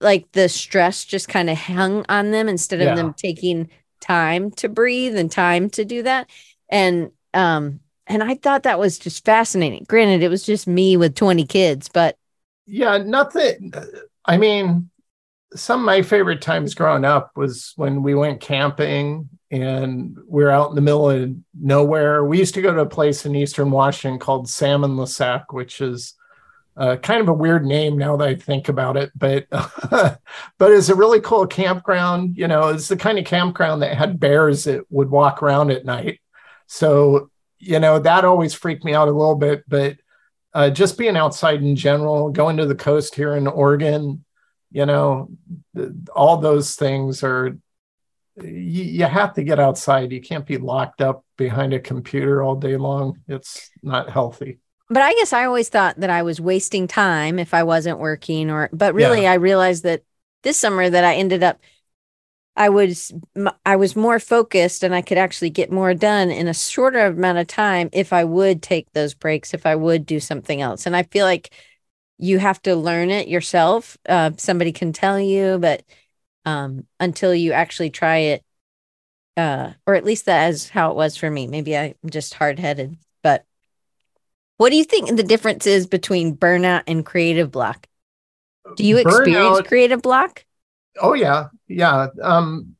[0.00, 2.94] like the stress just kind of hung on them instead of yeah.
[2.96, 3.68] them taking
[4.00, 6.28] time to breathe and time to do that.
[6.68, 9.84] And um, and I thought that was just fascinating.
[9.88, 12.16] Granted, it was just me with 20 kids, but
[12.66, 13.72] yeah, nothing.
[14.24, 14.89] I mean,
[15.54, 20.50] some of my favorite times growing up was when we went camping and we are
[20.50, 22.24] out in the middle of nowhere.
[22.24, 25.80] We used to go to a place in Eastern Washington called Salmon La Sac, which
[25.80, 26.14] is
[26.76, 29.46] uh, kind of a weird name now that I think about it, but
[29.90, 30.20] but
[30.72, 32.36] it's a really cool campground.
[32.36, 35.84] You know, it's the kind of campground that had bears that would walk around at
[35.84, 36.20] night.
[36.68, 39.64] So you know that always freaked me out a little bit.
[39.68, 39.96] But
[40.54, 44.24] uh, just being outside in general, going to the coast here in Oregon,
[44.70, 45.30] you know
[46.14, 47.56] all those things are
[48.36, 50.12] you, you, have to get outside.
[50.12, 53.18] You can't be locked up behind a computer all day long.
[53.28, 54.60] It's not healthy.
[54.88, 58.50] But I guess I always thought that I was wasting time if I wasn't working
[58.50, 59.32] or but really yeah.
[59.32, 60.02] I realized that
[60.42, 61.60] this summer that I ended up
[62.56, 63.12] I was
[63.64, 67.38] I was more focused and I could actually get more done in a shorter amount
[67.38, 70.86] of time if I would take those breaks if I would do something else.
[70.86, 71.54] And I feel like
[72.20, 75.82] you have to learn it yourself uh, somebody can tell you but
[76.44, 78.44] um, until you actually try it
[79.36, 82.96] uh, or at least that is how it was for me maybe I'm just hard-headed
[83.22, 83.44] but
[84.56, 87.86] what do you think the difference is between burnout and creative block
[88.76, 90.44] do you experience burnout, creative block
[90.98, 92.08] Oh yeah, yeah.
[92.20, 92.76] Um,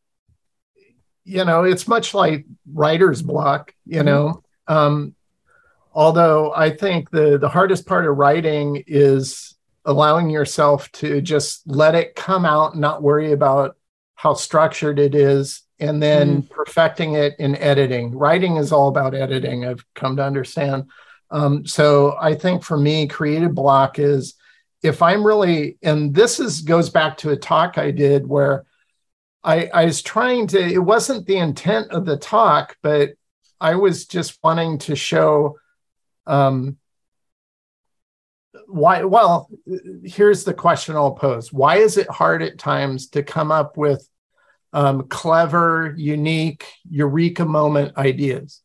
[1.25, 3.75] you know, it's much like writer's block.
[3.87, 4.07] You mm-hmm.
[4.07, 5.15] know, um,
[5.93, 11.95] although I think the the hardest part of writing is allowing yourself to just let
[11.95, 13.77] it come out, not worry about
[14.15, 16.55] how structured it is, and then mm-hmm.
[16.55, 18.17] perfecting it in editing.
[18.17, 19.65] Writing is all about editing.
[19.65, 20.91] I've come to understand.
[21.31, 24.35] Um, so I think for me, creative block is
[24.83, 28.65] if I'm really, and this is goes back to a talk I did where
[29.43, 33.11] I, I was trying to, it wasn't the intent of the talk, but
[33.61, 35.59] I was just wanting to show
[36.31, 36.77] um,
[38.67, 39.49] why, well,
[40.05, 41.53] here's the question I'll pose.
[41.53, 44.09] Why is it hard at times to come up with
[44.73, 48.63] um, clever, unique, eureka moment ideas?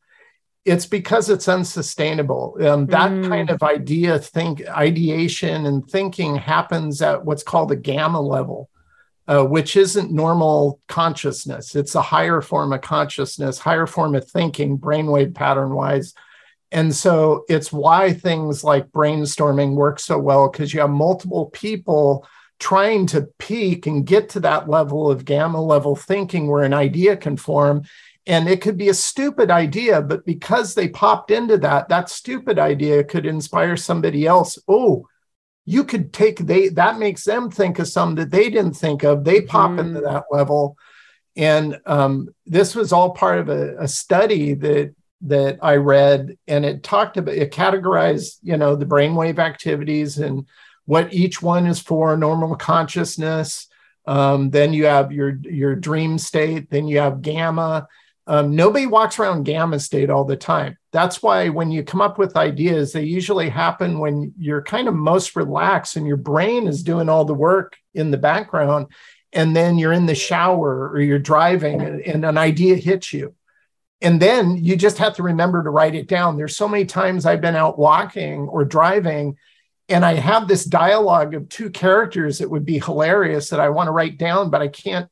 [0.66, 2.58] it's because it's unsustainable.
[2.60, 3.28] Um, that mm.
[3.28, 8.72] kind of idea, think ideation and thinking happens at what's called the gamma level,
[9.28, 11.76] uh, which isn't normal consciousness.
[11.76, 16.16] It's a higher form of consciousness, higher form of thinking, brainwave pattern wise.
[16.72, 22.28] And so it's why things like brainstorming work so well because you have multiple people
[22.60, 27.18] trying to peak and get to that level of gamma level thinking where an idea
[27.18, 27.84] can form.
[28.28, 32.58] And it could be a stupid idea but because they popped into that that stupid
[32.58, 34.58] idea could inspire somebody else.
[34.68, 35.08] Oh
[35.66, 39.24] you could take they that makes them think of something that they didn't think of.
[39.24, 39.80] They pop mm.
[39.80, 40.78] into that level.
[41.36, 44.96] And um, this was all part of a, a, study that
[45.28, 50.46] that i read and it talked about it categorized you know the brainwave activities and
[50.86, 53.68] what each one is for normal consciousness
[54.08, 57.88] um, then you have your your dream state then you have gamma
[58.28, 60.78] um, nobody walks around gamma state all the time.
[60.92, 64.96] That's why when you come up with ideas, they usually happen when you're kind of
[64.96, 68.88] most relaxed and your brain is doing all the work in the background.
[69.32, 73.36] And then you're in the shower or you're driving and an idea hits you.
[74.06, 76.38] And then you just have to remember to write it down.
[76.38, 79.36] There's so many times I've been out walking or driving
[79.90, 83.88] and I have this dialogue of two characters that would be hilarious that I want
[83.88, 85.10] to write down, but I can't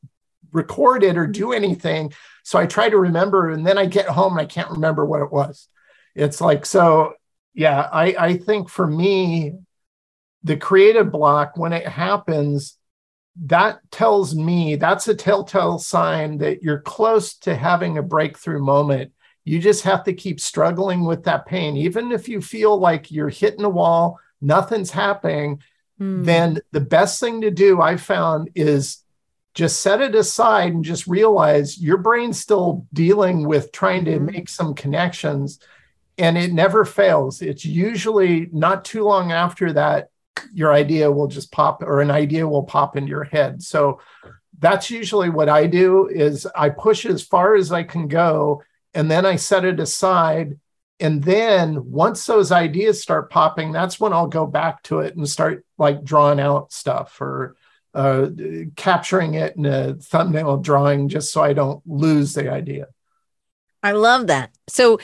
[0.52, 2.12] record it or do anything
[2.44, 5.22] so I try to remember, and then I get home and I can't remember what
[5.22, 5.66] it was.
[6.14, 7.14] It's like, so
[7.54, 9.54] yeah, I, I think for me,
[10.42, 12.76] the creative block, when it happens,
[13.42, 19.12] that tells me that's a telltale sign that you're close to having a breakthrough moment.
[19.44, 21.76] You just have to keep struggling with that pain.
[21.76, 25.62] Even if you feel like you're hitting a wall, nothing's happening,
[26.00, 26.24] mm.
[26.24, 29.04] then the best thing to do, I found, is
[29.54, 34.26] just set it aside and just realize your brain's still dealing with trying to mm-hmm.
[34.26, 35.60] make some connections
[36.18, 40.10] and it never fails it's usually not too long after that
[40.52, 44.00] your idea will just pop or an idea will pop into your head so
[44.58, 48.62] that's usually what i do is i push as far as i can go
[48.94, 50.58] and then i set it aside
[51.00, 55.28] and then once those ideas start popping that's when i'll go back to it and
[55.28, 57.56] start like drawing out stuff or
[57.94, 58.28] uh,
[58.76, 62.88] capturing it in a thumbnail drawing just so I don't lose the idea.
[63.82, 64.50] I love that.
[64.68, 64.98] So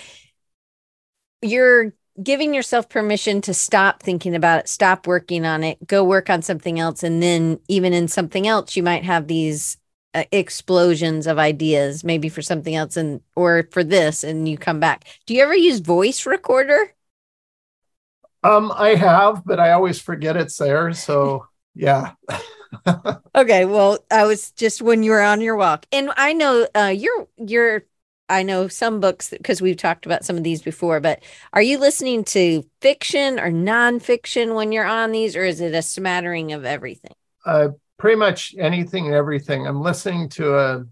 [1.41, 1.93] you're
[2.23, 6.43] giving yourself permission to stop thinking about it, stop working on it, go work on
[6.43, 7.03] something else.
[7.03, 9.77] And then, even in something else, you might have these
[10.15, 14.81] uh, explosions of ideas, maybe for something else and or for this, and you come
[14.81, 15.07] back.
[15.27, 16.95] Do you ever use voice recorder?
[18.43, 20.93] Um, I have, but I always forget it's there.
[20.95, 22.13] So yeah.
[23.35, 26.93] okay, well, I was just when you were on your walk, and I know uh,
[26.95, 27.85] you're you're.
[28.31, 31.23] I know some books because we've talked about some of these before, but
[31.53, 35.83] are you listening to fiction or nonfiction when you're on these, or is it a
[35.83, 37.13] smattering of everything?
[37.45, 37.69] Uh,
[37.99, 39.67] pretty much anything and everything.
[39.67, 40.85] I'm listening to a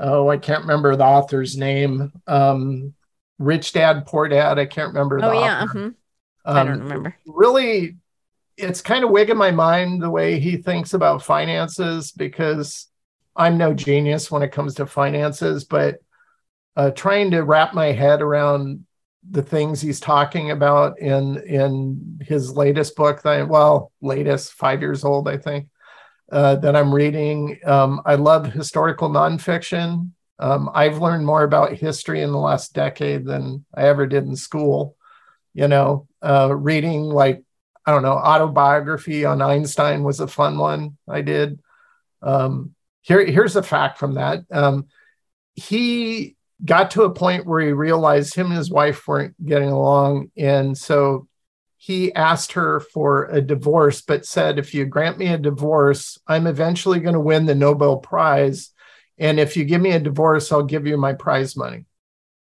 [0.00, 2.12] oh, I can't remember the author's name.
[2.26, 2.94] Um,
[3.38, 4.58] Rich Dad, Poor Dad.
[4.58, 5.20] I can't remember.
[5.22, 5.78] Oh yeah, uh-huh.
[5.78, 5.94] um,
[6.46, 7.16] I don't remember.
[7.26, 7.96] Really
[8.56, 12.86] it's kind of wigging my mind the way he thinks about finances because
[13.36, 15.98] I'm no genius when it comes to finances, but
[16.76, 18.84] uh, trying to wrap my head around
[19.30, 25.02] the things he's talking about in in his latest book that well latest five years
[25.02, 25.66] old i think
[26.32, 27.58] uh, that i'm reading.
[27.64, 30.10] Um, i love historical nonfiction.
[30.38, 34.36] Um, i've learned more about history in the last decade than i ever did in
[34.36, 34.96] school
[35.54, 36.08] you know?
[36.20, 37.42] Uh, reading like
[37.86, 41.60] i don't know autobiography on einstein was a fun one i did.
[42.22, 44.44] Um, here, here's a fact from that.
[44.50, 44.86] Um,
[45.54, 50.30] he got to a point where he realized him and his wife weren't getting along.
[50.36, 51.26] And so
[51.76, 56.46] he asked her for a divorce, but said, if you grant me a divorce, I'm
[56.46, 58.70] eventually going to win the Nobel Prize.
[59.18, 61.84] And if you give me a divorce, I'll give you my prize money.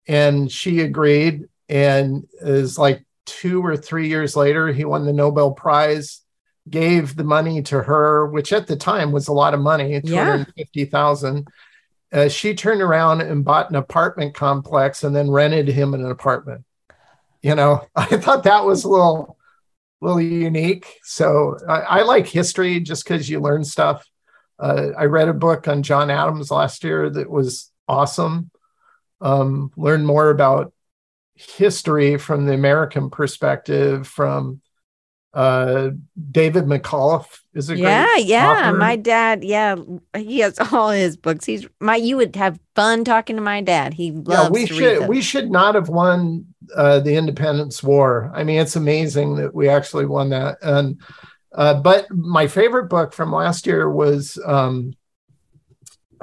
[0.08, 1.48] And she agreed.
[1.68, 6.22] And is like two or three years later, he won the Nobel Prize,
[6.68, 11.36] gave the money to her, which at the time was a lot of money, 250,000.
[11.36, 11.42] Yeah
[12.12, 16.64] uh, she turned around and bought an apartment complex and then rented him an apartment.
[17.42, 19.36] You know, I thought that was a little,
[20.00, 20.98] little unique.
[21.02, 24.06] So I, I like history just because you learn stuff.
[24.58, 28.50] Uh, I read a book on John Adams last year that was awesome.
[29.20, 30.72] Um, learn more about
[31.34, 34.60] history from the American perspective, from
[35.32, 35.90] uh
[36.30, 38.76] david mccullough is a great yeah yeah author.
[38.76, 39.76] my dad yeah
[40.16, 41.44] he has all his books.
[41.44, 43.94] He's my you would have fun talking to my dad.
[43.94, 48.30] He loves yeah, we should we should not have won uh the independence war.
[48.34, 50.58] I mean it's amazing that we actually won that.
[50.62, 51.00] And
[51.54, 54.94] uh but my favorite book from last year was um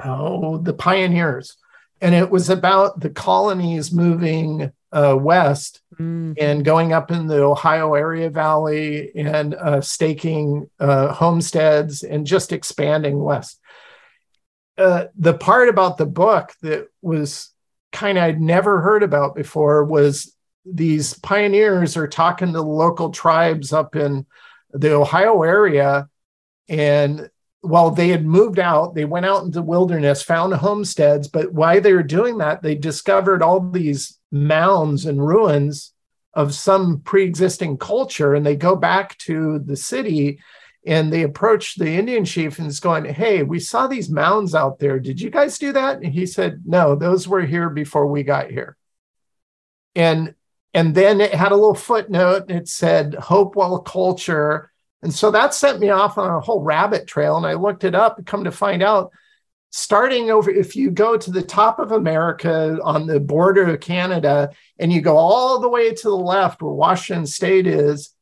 [0.02, 1.56] oh the pioneers.
[2.00, 6.34] And it was about the colonies moving uh, west mm.
[6.38, 12.52] and going up in the Ohio area valley and uh, staking uh, homesteads and just
[12.52, 13.60] expanding west.
[14.76, 17.50] Uh, the part about the book that was
[17.92, 20.34] kind of I'd never heard about before was
[20.64, 24.26] these pioneers are talking to the local tribes up in
[24.72, 26.08] the Ohio area
[26.68, 27.30] and
[27.60, 31.80] while they had moved out, they went out into the wilderness, found homesteads, but while
[31.80, 35.92] they were doing that, they discovered all these mounds and ruins
[36.34, 40.38] of some pre-existing culture and they go back to the city
[40.86, 44.78] and they approach the indian chief and is going hey we saw these mounds out
[44.78, 44.98] there.
[45.00, 45.96] Did you guys do that?
[45.96, 48.76] And he said no those were here before we got here.
[49.94, 50.34] And
[50.74, 54.70] and then it had a little footnote and it said hopewell culture.
[55.02, 57.94] And so that sent me off on a whole rabbit trail and i looked it
[57.94, 59.10] up and come to find out
[59.70, 64.50] starting over, if you go to the top of America on the border of Canada
[64.78, 68.14] and you go all the way to the left where Washington State is,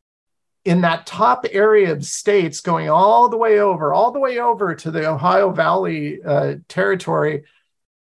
[0.65, 4.75] in that top area of states going all the way over, all the way over
[4.75, 7.45] to the Ohio Valley uh, territory,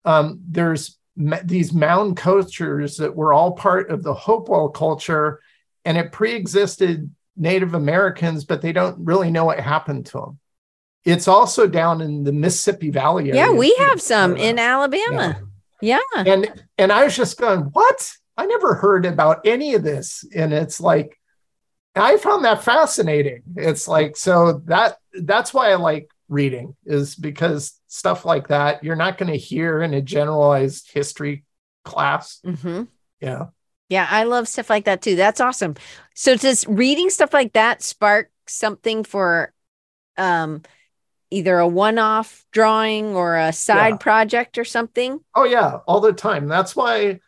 [0.03, 5.39] um, there's these mound cultures that were all part of the Hopewell culture,
[5.85, 10.39] and it pre-existed Native Americans, but they don't really know what happened to them.
[11.05, 13.45] It's also down in the Mississippi Valley area.
[13.45, 15.39] Yeah, we have some in Alabama.
[15.81, 15.99] Yeah.
[16.15, 16.23] yeah.
[16.25, 18.11] And and I was just going, what?
[18.37, 20.25] I never heard about any of this.
[20.35, 21.19] And it's like
[21.95, 23.43] I found that fascinating.
[23.55, 28.95] It's like so that that's why I like reading is because stuff like that you're
[28.95, 31.45] not going to hear in a generalized history
[31.83, 32.41] class.
[32.45, 32.83] Mm-hmm.
[33.21, 33.45] Yeah.
[33.87, 35.15] Yeah, I love stuff like that too.
[35.15, 35.75] That's awesome.
[36.15, 39.53] So does reading stuff like that spark something for
[40.17, 40.63] um
[41.31, 43.97] either a one-off drawing or a side yeah.
[43.97, 45.19] project or something?
[45.35, 46.47] Oh yeah, all the time.
[46.47, 47.19] That's why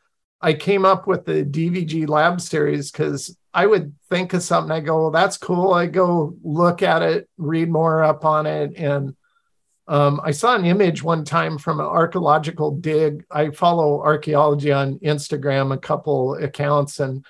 [0.41, 4.71] I came up with the DVG lab series because I would think of something.
[4.71, 5.73] I go, well, that's cool.
[5.73, 8.77] I go look at it, read more up on it.
[8.77, 9.15] And
[9.87, 13.25] um, I saw an image one time from an archaeological dig.
[13.31, 17.25] I follow archaeology on Instagram, a couple accounts, and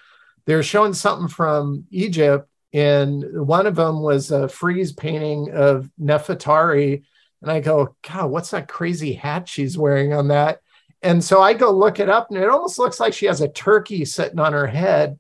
[0.45, 7.03] they're showing something from Egypt and one of them was a frieze painting of Nefertari.
[7.41, 10.61] And I go, God, what's that crazy hat she's wearing on that?
[11.01, 13.47] And so I go look it up, and it almost looks like she has a
[13.47, 15.20] turkey sitting on her head.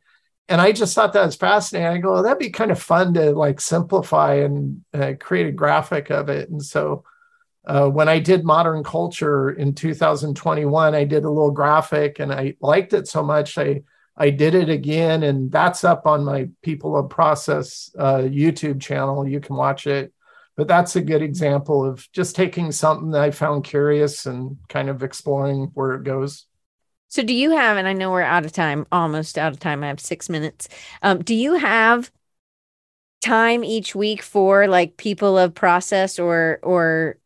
[0.49, 1.87] And I just thought that was fascinating.
[1.87, 6.09] I go, that'd be kind of fun to like simplify and uh, create a graphic
[6.09, 6.49] of it.
[6.49, 7.03] And so
[7.65, 12.55] uh, when I did modern culture in 2021, I did a little graphic and I
[12.61, 13.57] liked it so much.
[13.57, 13.83] I
[14.17, 19.27] I did it again, and that's up on my People of Process uh, YouTube channel.
[19.27, 20.11] You can watch it.
[20.55, 24.89] But that's a good example of just taking something that I found curious and kind
[24.89, 26.47] of exploring where it goes.
[27.09, 29.83] So, do you have, and I know we're out of time, almost out of time.
[29.83, 30.67] I have six minutes.
[31.03, 32.11] Um, do you have
[33.21, 37.17] time each week for like people of process or or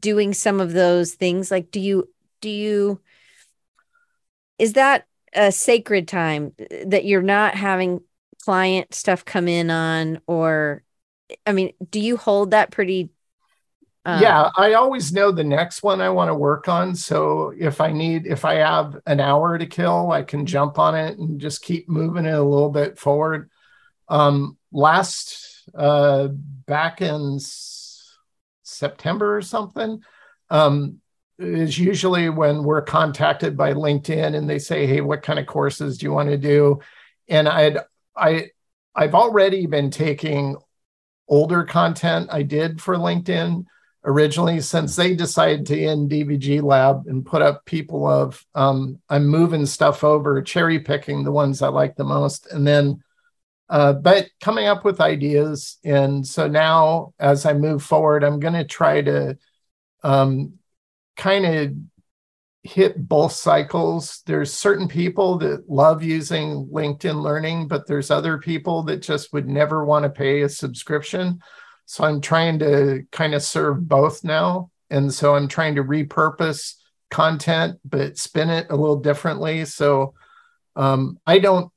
[0.00, 1.52] doing some of those things?
[1.52, 2.08] Like, do you
[2.40, 3.00] do you
[4.58, 6.52] is that a sacred time
[6.86, 8.00] that you're not having
[8.44, 10.82] client stuff come in on or
[11.46, 13.10] i mean do you hold that pretty
[14.04, 16.94] um, yeah i always know the next one i want to work on.
[16.94, 20.94] So if i need if i have an hour to kill i can jump on
[20.94, 23.50] it and just keep moving it a little bit forward.
[24.08, 27.38] Um last uh back in
[28.62, 30.02] september or something
[30.50, 31.00] um
[31.38, 35.98] is usually when we're contacted by LinkedIn and they say, "Hey, what kind of courses
[35.98, 36.80] do you want to do?"
[37.28, 37.78] And I'd
[38.16, 38.50] I
[38.94, 40.56] I've already been taking
[41.28, 43.64] older content I did for LinkedIn
[44.04, 49.26] originally since they decided to end DVG Lab and put up people of um, I'm
[49.26, 53.02] moving stuff over, cherry picking the ones I like the most, and then
[53.68, 55.78] uh, but coming up with ideas.
[55.84, 59.38] And so now, as I move forward, I'm going to try to
[60.02, 60.58] um,
[61.16, 61.72] kind of
[62.62, 64.22] hit both cycles.
[64.24, 69.46] There's certain people that love using LinkedIn Learning, but there's other people that just would
[69.46, 71.40] never want to pay a subscription.
[71.86, 74.70] So I'm trying to kind of serve both now.
[74.88, 76.76] And so I'm trying to repurpose
[77.10, 79.66] content, but spin it a little differently.
[79.66, 80.14] So
[80.74, 81.70] um, I don't,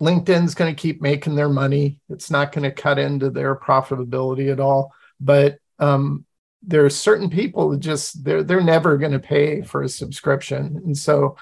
[0.00, 1.98] LinkedIn's going to keep making their money.
[2.10, 4.92] It's not going to cut into their profitability at all.
[5.18, 6.25] But um,
[6.66, 10.80] there are certain people that just they're they're never going to pay for a subscription.
[10.84, 11.36] And so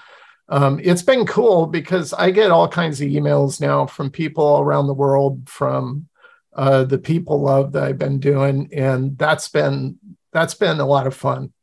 [0.47, 4.61] um, it's been cool because i get all kinds of emails now from people all
[4.61, 6.07] around the world from
[6.55, 9.97] uh, the people love that i've been doing and that's been
[10.35, 11.53] that's been a lot of fun.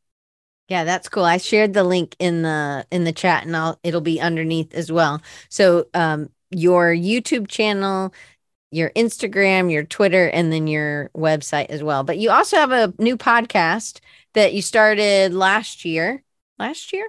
[0.67, 1.25] Yeah that's cool.
[1.25, 4.91] I shared the link in the in the chat and i'll it'll be underneath as
[4.91, 5.21] well.
[5.49, 8.13] So um your youtube channel
[8.73, 12.03] your Instagram, your Twitter, and then your website as well.
[12.03, 13.99] But you also have a new podcast
[14.33, 16.23] that you started last year.
[16.59, 17.07] Last year?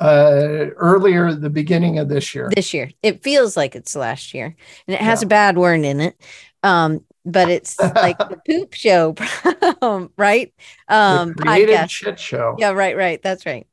[0.00, 2.50] Uh, earlier, the beginning of this year.
[2.54, 2.90] This year.
[3.02, 4.56] It feels like it's last year.
[4.86, 5.26] And it has yeah.
[5.26, 6.20] a bad word in it.
[6.62, 9.14] Um, but it's like the poop show,
[10.16, 10.52] right?
[10.88, 11.90] Um, the podcast.
[11.90, 12.56] shit show.
[12.58, 13.22] Yeah, right, right.
[13.22, 13.66] That's right.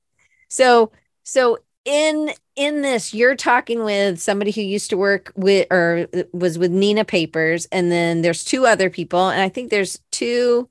[0.49, 0.91] So,
[1.23, 6.59] so in in this you're talking with somebody who used to work with or was
[6.59, 10.69] with Neenah Papers and then there's two other people and I think there's two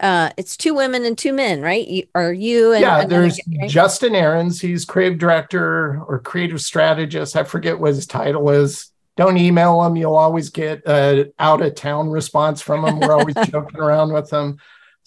[0.00, 1.88] uh it's two women and two men right?
[1.88, 7.34] You, are you and yeah there's guy, Justin Ahrens he's creative director or creative strategist
[7.34, 8.92] I forget what his title is.
[9.16, 13.34] Don't email him you'll always get a out of town response from him we're always
[13.50, 14.58] joking around with him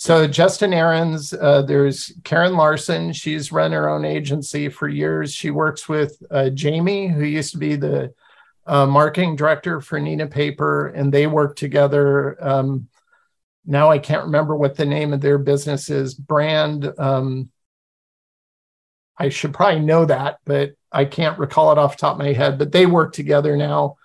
[0.01, 3.13] so Justin Ahrens, uh, there's Karen Larson.
[3.13, 5.31] She's run her own agency for years.
[5.31, 8.11] She works with uh, Jamie, who used to be the
[8.65, 12.35] uh, marketing director for Neenah Paper, and they work together.
[12.43, 12.87] Um,
[13.63, 16.15] now I can't remember what the name of their business is.
[16.15, 16.91] Brand.
[16.97, 17.51] Um,
[19.19, 22.57] I should probably know that, but I can't recall it off top of my head.
[22.57, 23.97] But they work together now,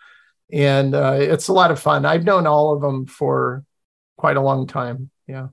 [0.53, 2.05] and uh, it's a lot of fun.
[2.05, 3.65] I've known all of them for
[4.19, 5.11] quite a long time.
[5.27, 5.47] Yeah.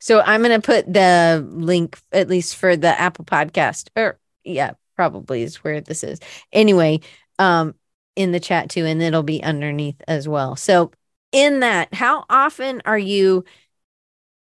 [0.00, 4.72] So I'm going to put the link, at least for the Apple podcast, or yeah,
[4.96, 6.20] probably is where this is.
[6.52, 7.00] Anyway,
[7.38, 7.74] um,
[8.16, 10.56] in the chat too, and it'll be underneath as well.
[10.56, 10.90] So,
[11.32, 13.44] in that, how often are you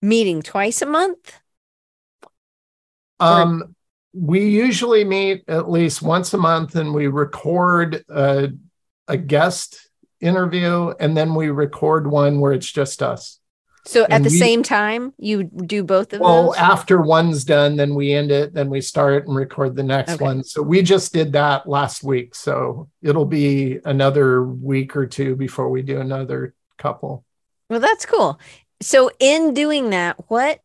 [0.02, 0.42] meeting?
[0.42, 1.40] Twice a month?
[3.20, 3.70] Um, or-
[4.14, 8.50] we usually meet at least once a month, and we record a,
[9.08, 9.90] a guest
[10.20, 13.39] interview, and then we record one where it's just us.
[13.90, 16.58] So at the we, same time, you do both of well, those?
[16.58, 20.12] Well, after one's done, then we end it, then we start and record the next
[20.14, 20.24] okay.
[20.24, 20.44] one.
[20.44, 22.36] So we just did that last week.
[22.36, 27.26] So it'll be another week or two before we do another couple.
[27.68, 28.40] Well, that's cool.
[28.80, 30.60] So in doing that, what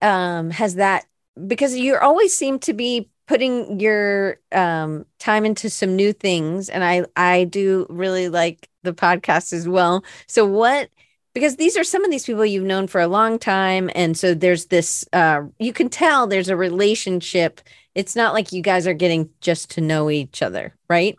[0.00, 1.06] um has that
[1.48, 6.84] because you always seem to be putting your um time into some new things and
[6.84, 10.04] I I do really like the podcast as well.
[10.28, 10.90] So what
[11.34, 14.34] because these are some of these people you've known for a long time and so
[14.34, 17.60] there's this uh, you can tell there's a relationship.
[17.94, 21.16] It's not like you guys are getting just to know each other right?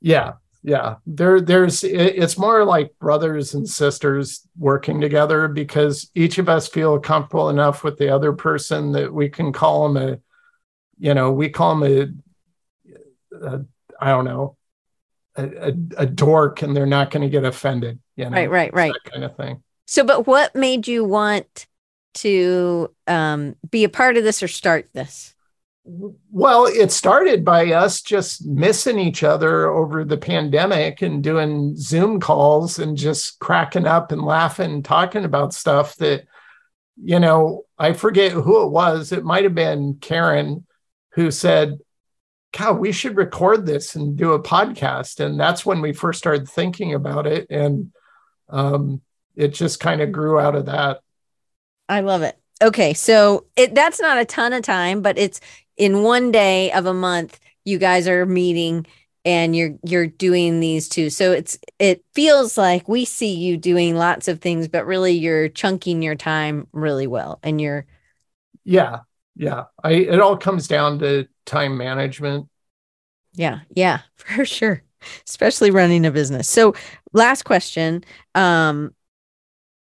[0.00, 0.32] Yeah
[0.62, 0.96] yeah.
[1.06, 6.98] There there's it's more like brothers and sisters working together because each of us feel
[6.98, 10.18] comfortable enough with the other person that we can call them a
[10.98, 12.14] you know we call them
[13.32, 13.64] a, a
[13.98, 14.56] I don't know
[15.36, 18.92] a, a, dork and they're not going to get offended you know, right, right, right.
[19.04, 19.62] kind of thing.
[19.86, 21.66] So, but what made you want
[22.14, 25.34] to um, be a part of this or start this?
[25.84, 32.20] Well, it started by us just missing each other over the pandemic and doing Zoom
[32.20, 36.24] calls and just cracking up and laughing and talking about stuff that,
[37.02, 39.12] you know, I forget who it was.
[39.12, 40.66] It might have been Karen
[41.14, 41.78] who said,
[42.56, 45.24] God, we should record this and do a podcast.
[45.24, 47.46] And that's when we first started thinking about it.
[47.50, 47.92] And
[48.48, 49.00] um,
[49.36, 51.00] it just kind of grew out of that.
[51.88, 52.36] I love it.
[52.62, 52.92] Okay.
[52.94, 55.40] So it that's not a ton of time, but it's
[55.76, 58.86] in one day of a month, you guys are meeting
[59.24, 63.94] and you're you're doing these two so it's it feels like we see you doing
[63.94, 67.84] lots of things but really you're chunking your time really well and you're
[68.64, 69.00] yeah
[69.36, 72.48] yeah i it all comes down to time management?
[73.34, 74.82] Yeah yeah for sure
[75.26, 76.48] especially running a business.
[76.48, 76.74] So
[77.12, 78.94] last question um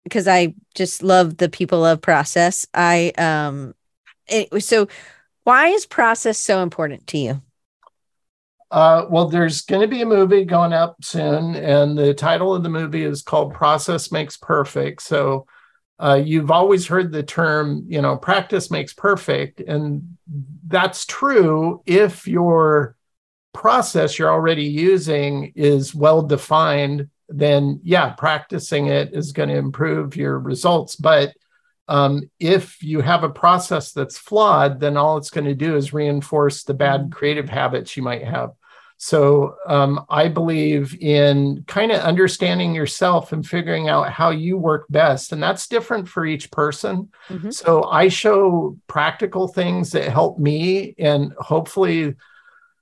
[0.03, 2.65] because i just love the people of process.
[2.74, 3.74] I um
[4.28, 4.88] it, so
[5.43, 7.41] why is process so important to you?
[8.70, 12.63] Uh, well, there's going to be a movie going up soon, and the title of
[12.63, 15.01] the movie is called Process Makes Perfect.
[15.01, 15.45] So
[15.99, 19.61] uh, you've always heard the term, you know, practice makes perfect.
[19.61, 20.17] And
[20.67, 22.95] that's true if your
[23.53, 30.15] process you're already using is well defined, then yeah, practicing it is going to improve
[30.15, 30.95] your results.
[30.95, 31.33] But
[31.87, 35.93] um, if you have a process that's flawed, then all it's going to do is
[35.93, 38.51] reinforce the bad creative habits you might have.
[38.97, 44.87] So um, I believe in kind of understanding yourself and figuring out how you work
[44.89, 45.31] best.
[45.31, 47.09] And that's different for each person.
[47.29, 47.51] Mm-hmm.
[47.51, 52.15] So I show practical things that help me, and hopefully,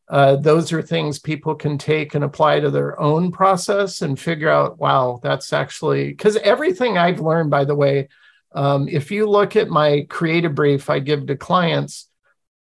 [0.07, 4.49] uh, those are things people can take and apply to their own process and figure
[4.49, 8.07] out, wow, that's actually because everything I've learned, by the way,
[8.53, 12.07] um, if you look at my creative brief I give to clients,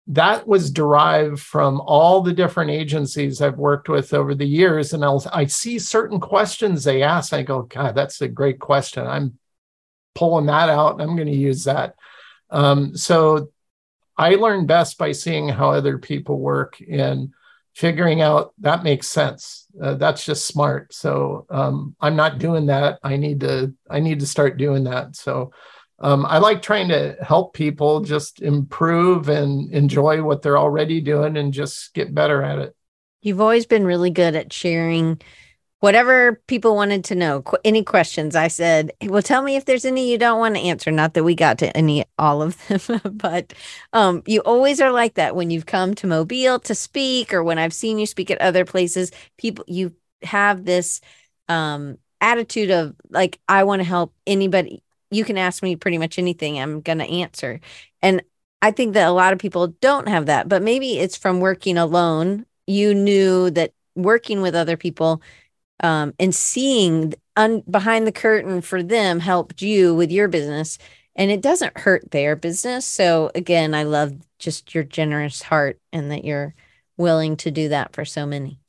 [0.08, 4.92] that was derived from all the different agencies I've worked with over the years.
[4.92, 7.32] And I'll, I see certain questions they ask.
[7.32, 9.06] I go, God, that's a great question.
[9.06, 9.38] I'm
[10.14, 11.94] pulling that out and I'm going to use that.
[12.50, 13.50] Um, so
[14.16, 17.32] I learn best by seeing how other people work and
[17.74, 19.66] figuring out that makes sense.
[19.80, 20.92] Uh, that's just smart.
[20.92, 22.98] So um, I'm not doing that.
[23.02, 23.72] I need to.
[23.88, 25.16] I need to start doing that.
[25.16, 25.52] So
[26.02, 31.36] um, I like trying to help people just improve and enjoy what they're already doing
[31.36, 32.76] and just get better at it.
[33.22, 35.20] You've always been really good at sharing
[35.78, 37.42] whatever people wanted to know.
[37.42, 38.34] Qu- any questions?
[38.34, 40.90] I said, well, tell me if there's any you don't want to answer.
[40.90, 43.52] Not that we got to any all of them, but
[43.92, 47.58] um, you always are like that when you've come to Mobile to speak, or when
[47.58, 49.12] I've seen you speak at other places.
[49.38, 49.94] People, you
[50.24, 51.00] have this
[51.48, 54.82] um, attitude of like, I want to help anybody
[55.12, 57.60] you can ask me pretty much anything i'm going to answer.
[58.00, 58.22] And
[58.60, 61.78] i think that a lot of people don't have that but maybe it's from working
[61.78, 62.46] alone.
[62.66, 65.22] You knew that working with other people
[65.80, 70.78] um, and seeing un- behind the curtain for them helped you with your business
[71.16, 72.86] and it doesn't hurt their business.
[72.86, 76.54] So again i love just your generous heart and that you're
[76.96, 78.60] willing to do that for so many.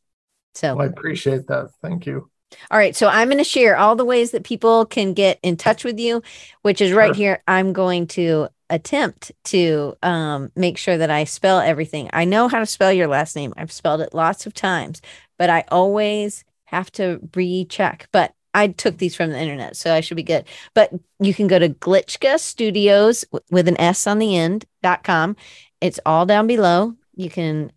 [0.55, 1.69] So well, i appreciate that.
[1.81, 2.29] Thank you
[2.71, 2.95] all right.
[2.95, 5.99] So I'm going to share all the ways that people can get in touch with
[5.99, 6.21] you,
[6.61, 7.15] which is right sure.
[7.15, 7.43] here.
[7.47, 12.09] I'm going to attempt to um, make sure that I spell everything.
[12.13, 13.53] I know how to spell your last name.
[13.55, 15.01] I've spelled it lots of times,
[15.37, 18.07] but I always have to recheck.
[18.11, 20.45] But I took these from the internet, so I should be good.
[20.73, 25.35] But you can go to Glitschka Studios with an S on the end dot com.
[25.81, 26.95] It's all down below.
[27.15, 27.71] You can,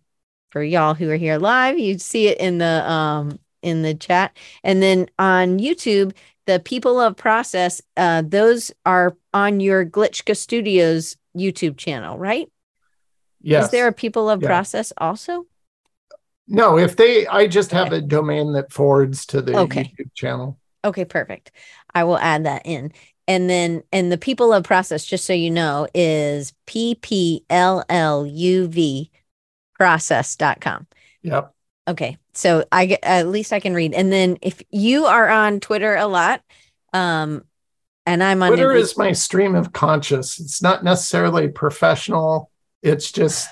[0.51, 4.35] for y'all who are here live, you see it in the um in the chat.
[4.63, 6.13] And then on YouTube,
[6.45, 12.49] the people of process, uh, those are on your Glitschka Studios YouTube channel, right?
[13.41, 13.65] Yes.
[13.65, 14.47] Is there a people of yeah.
[14.47, 15.45] process also?
[16.47, 17.97] No, if they, I just have okay.
[17.97, 19.83] a domain that forwards to the okay.
[19.83, 20.57] YouTube channel.
[20.85, 21.51] Okay, perfect.
[21.93, 22.93] I will add that in.
[23.27, 27.83] And then, and the people of process, just so you know, is P P L
[27.89, 29.11] L U V
[29.73, 30.87] process.com.
[31.23, 31.53] Yep.
[31.89, 32.17] Okay.
[32.37, 33.93] So I get at least I can read.
[33.93, 36.41] And then if you are on Twitter a lot,
[36.93, 37.43] um,
[38.05, 40.39] and I'm on Twitter is my stream of conscious.
[40.39, 42.51] It's not necessarily professional.
[42.81, 43.49] It's just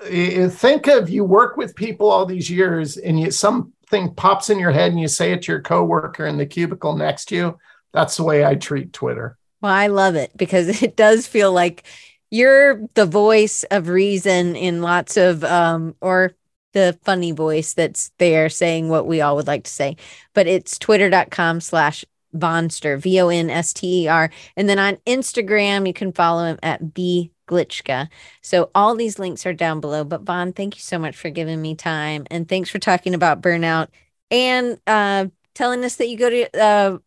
[0.00, 4.70] think of you work with people all these years and you something pops in your
[4.70, 7.58] head and you say it to your coworker in the cubicle next to you.
[7.92, 9.36] That's the way I treat Twitter.
[9.60, 11.84] Well, I love it because it does feel like
[12.30, 16.34] you're the voice of reason in lots of um or
[16.72, 19.96] the funny voice that's there saying what we all would like to say.
[20.34, 22.04] But it's twitter.com slash
[22.34, 24.30] Vonster, V O N S T E R.
[24.56, 28.08] And then on Instagram, you can follow him at B Glitschka.
[28.40, 30.04] So all these links are down below.
[30.04, 32.26] But Von, thank you so much for giving me time.
[32.30, 33.88] And thanks for talking about burnout
[34.30, 36.98] and uh, telling us that you go to uh,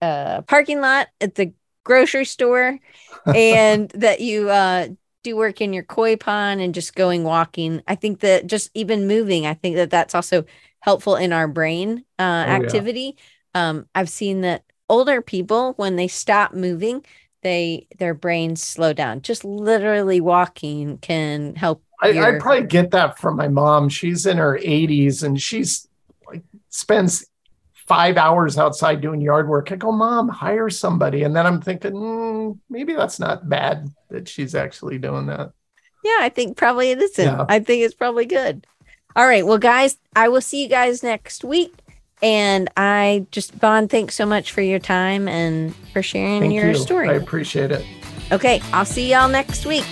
[0.00, 1.52] uh, parking lot at the
[1.84, 2.78] grocery store
[3.26, 4.88] and that you uh,
[5.22, 7.82] do work in your koi pond and just going walking.
[7.86, 10.44] I think that just even moving, I think that that's also
[10.80, 13.16] helpful in our brain uh, oh, activity.
[13.54, 13.68] Yeah.
[13.68, 17.04] Um, I've seen that older people when they stop moving,
[17.42, 19.22] they their brains slow down.
[19.22, 21.82] Just literally walking can help.
[22.00, 22.36] I, your...
[22.36, 23.88] I probably get that from my mom.
[23.88, 25.86] She's in her 80s and she's
[26.26, 27.24] like spends
[27.92, 29.70] five hours outside doing yard work.
[29.70, 31.24] I go, Mom, hire somebody.
[31.24, 35.52] And then I'm thinking, mm, maybe that's not bad that she's actually doing that.
[36.02, 37.22] Yeah, I think probably it isn't.
[37.22, 37.44] Yeah.
[37.50, 38.66] I think it's probably good.
[39.14, 39.46] All right.
[39.46, 41.74] Well, guys, I will see you guys next week.
[42.22, 46.68] And I just, Von, thanks so much for your time and for sharing Thank your
[46.68, 46.74] you.
[46.76, 47.10] story.
[47.10, 47.84] I appreciate it.
[48.30, 48.62] Okay.
[48.72, 49.84] I'll see y'all next week.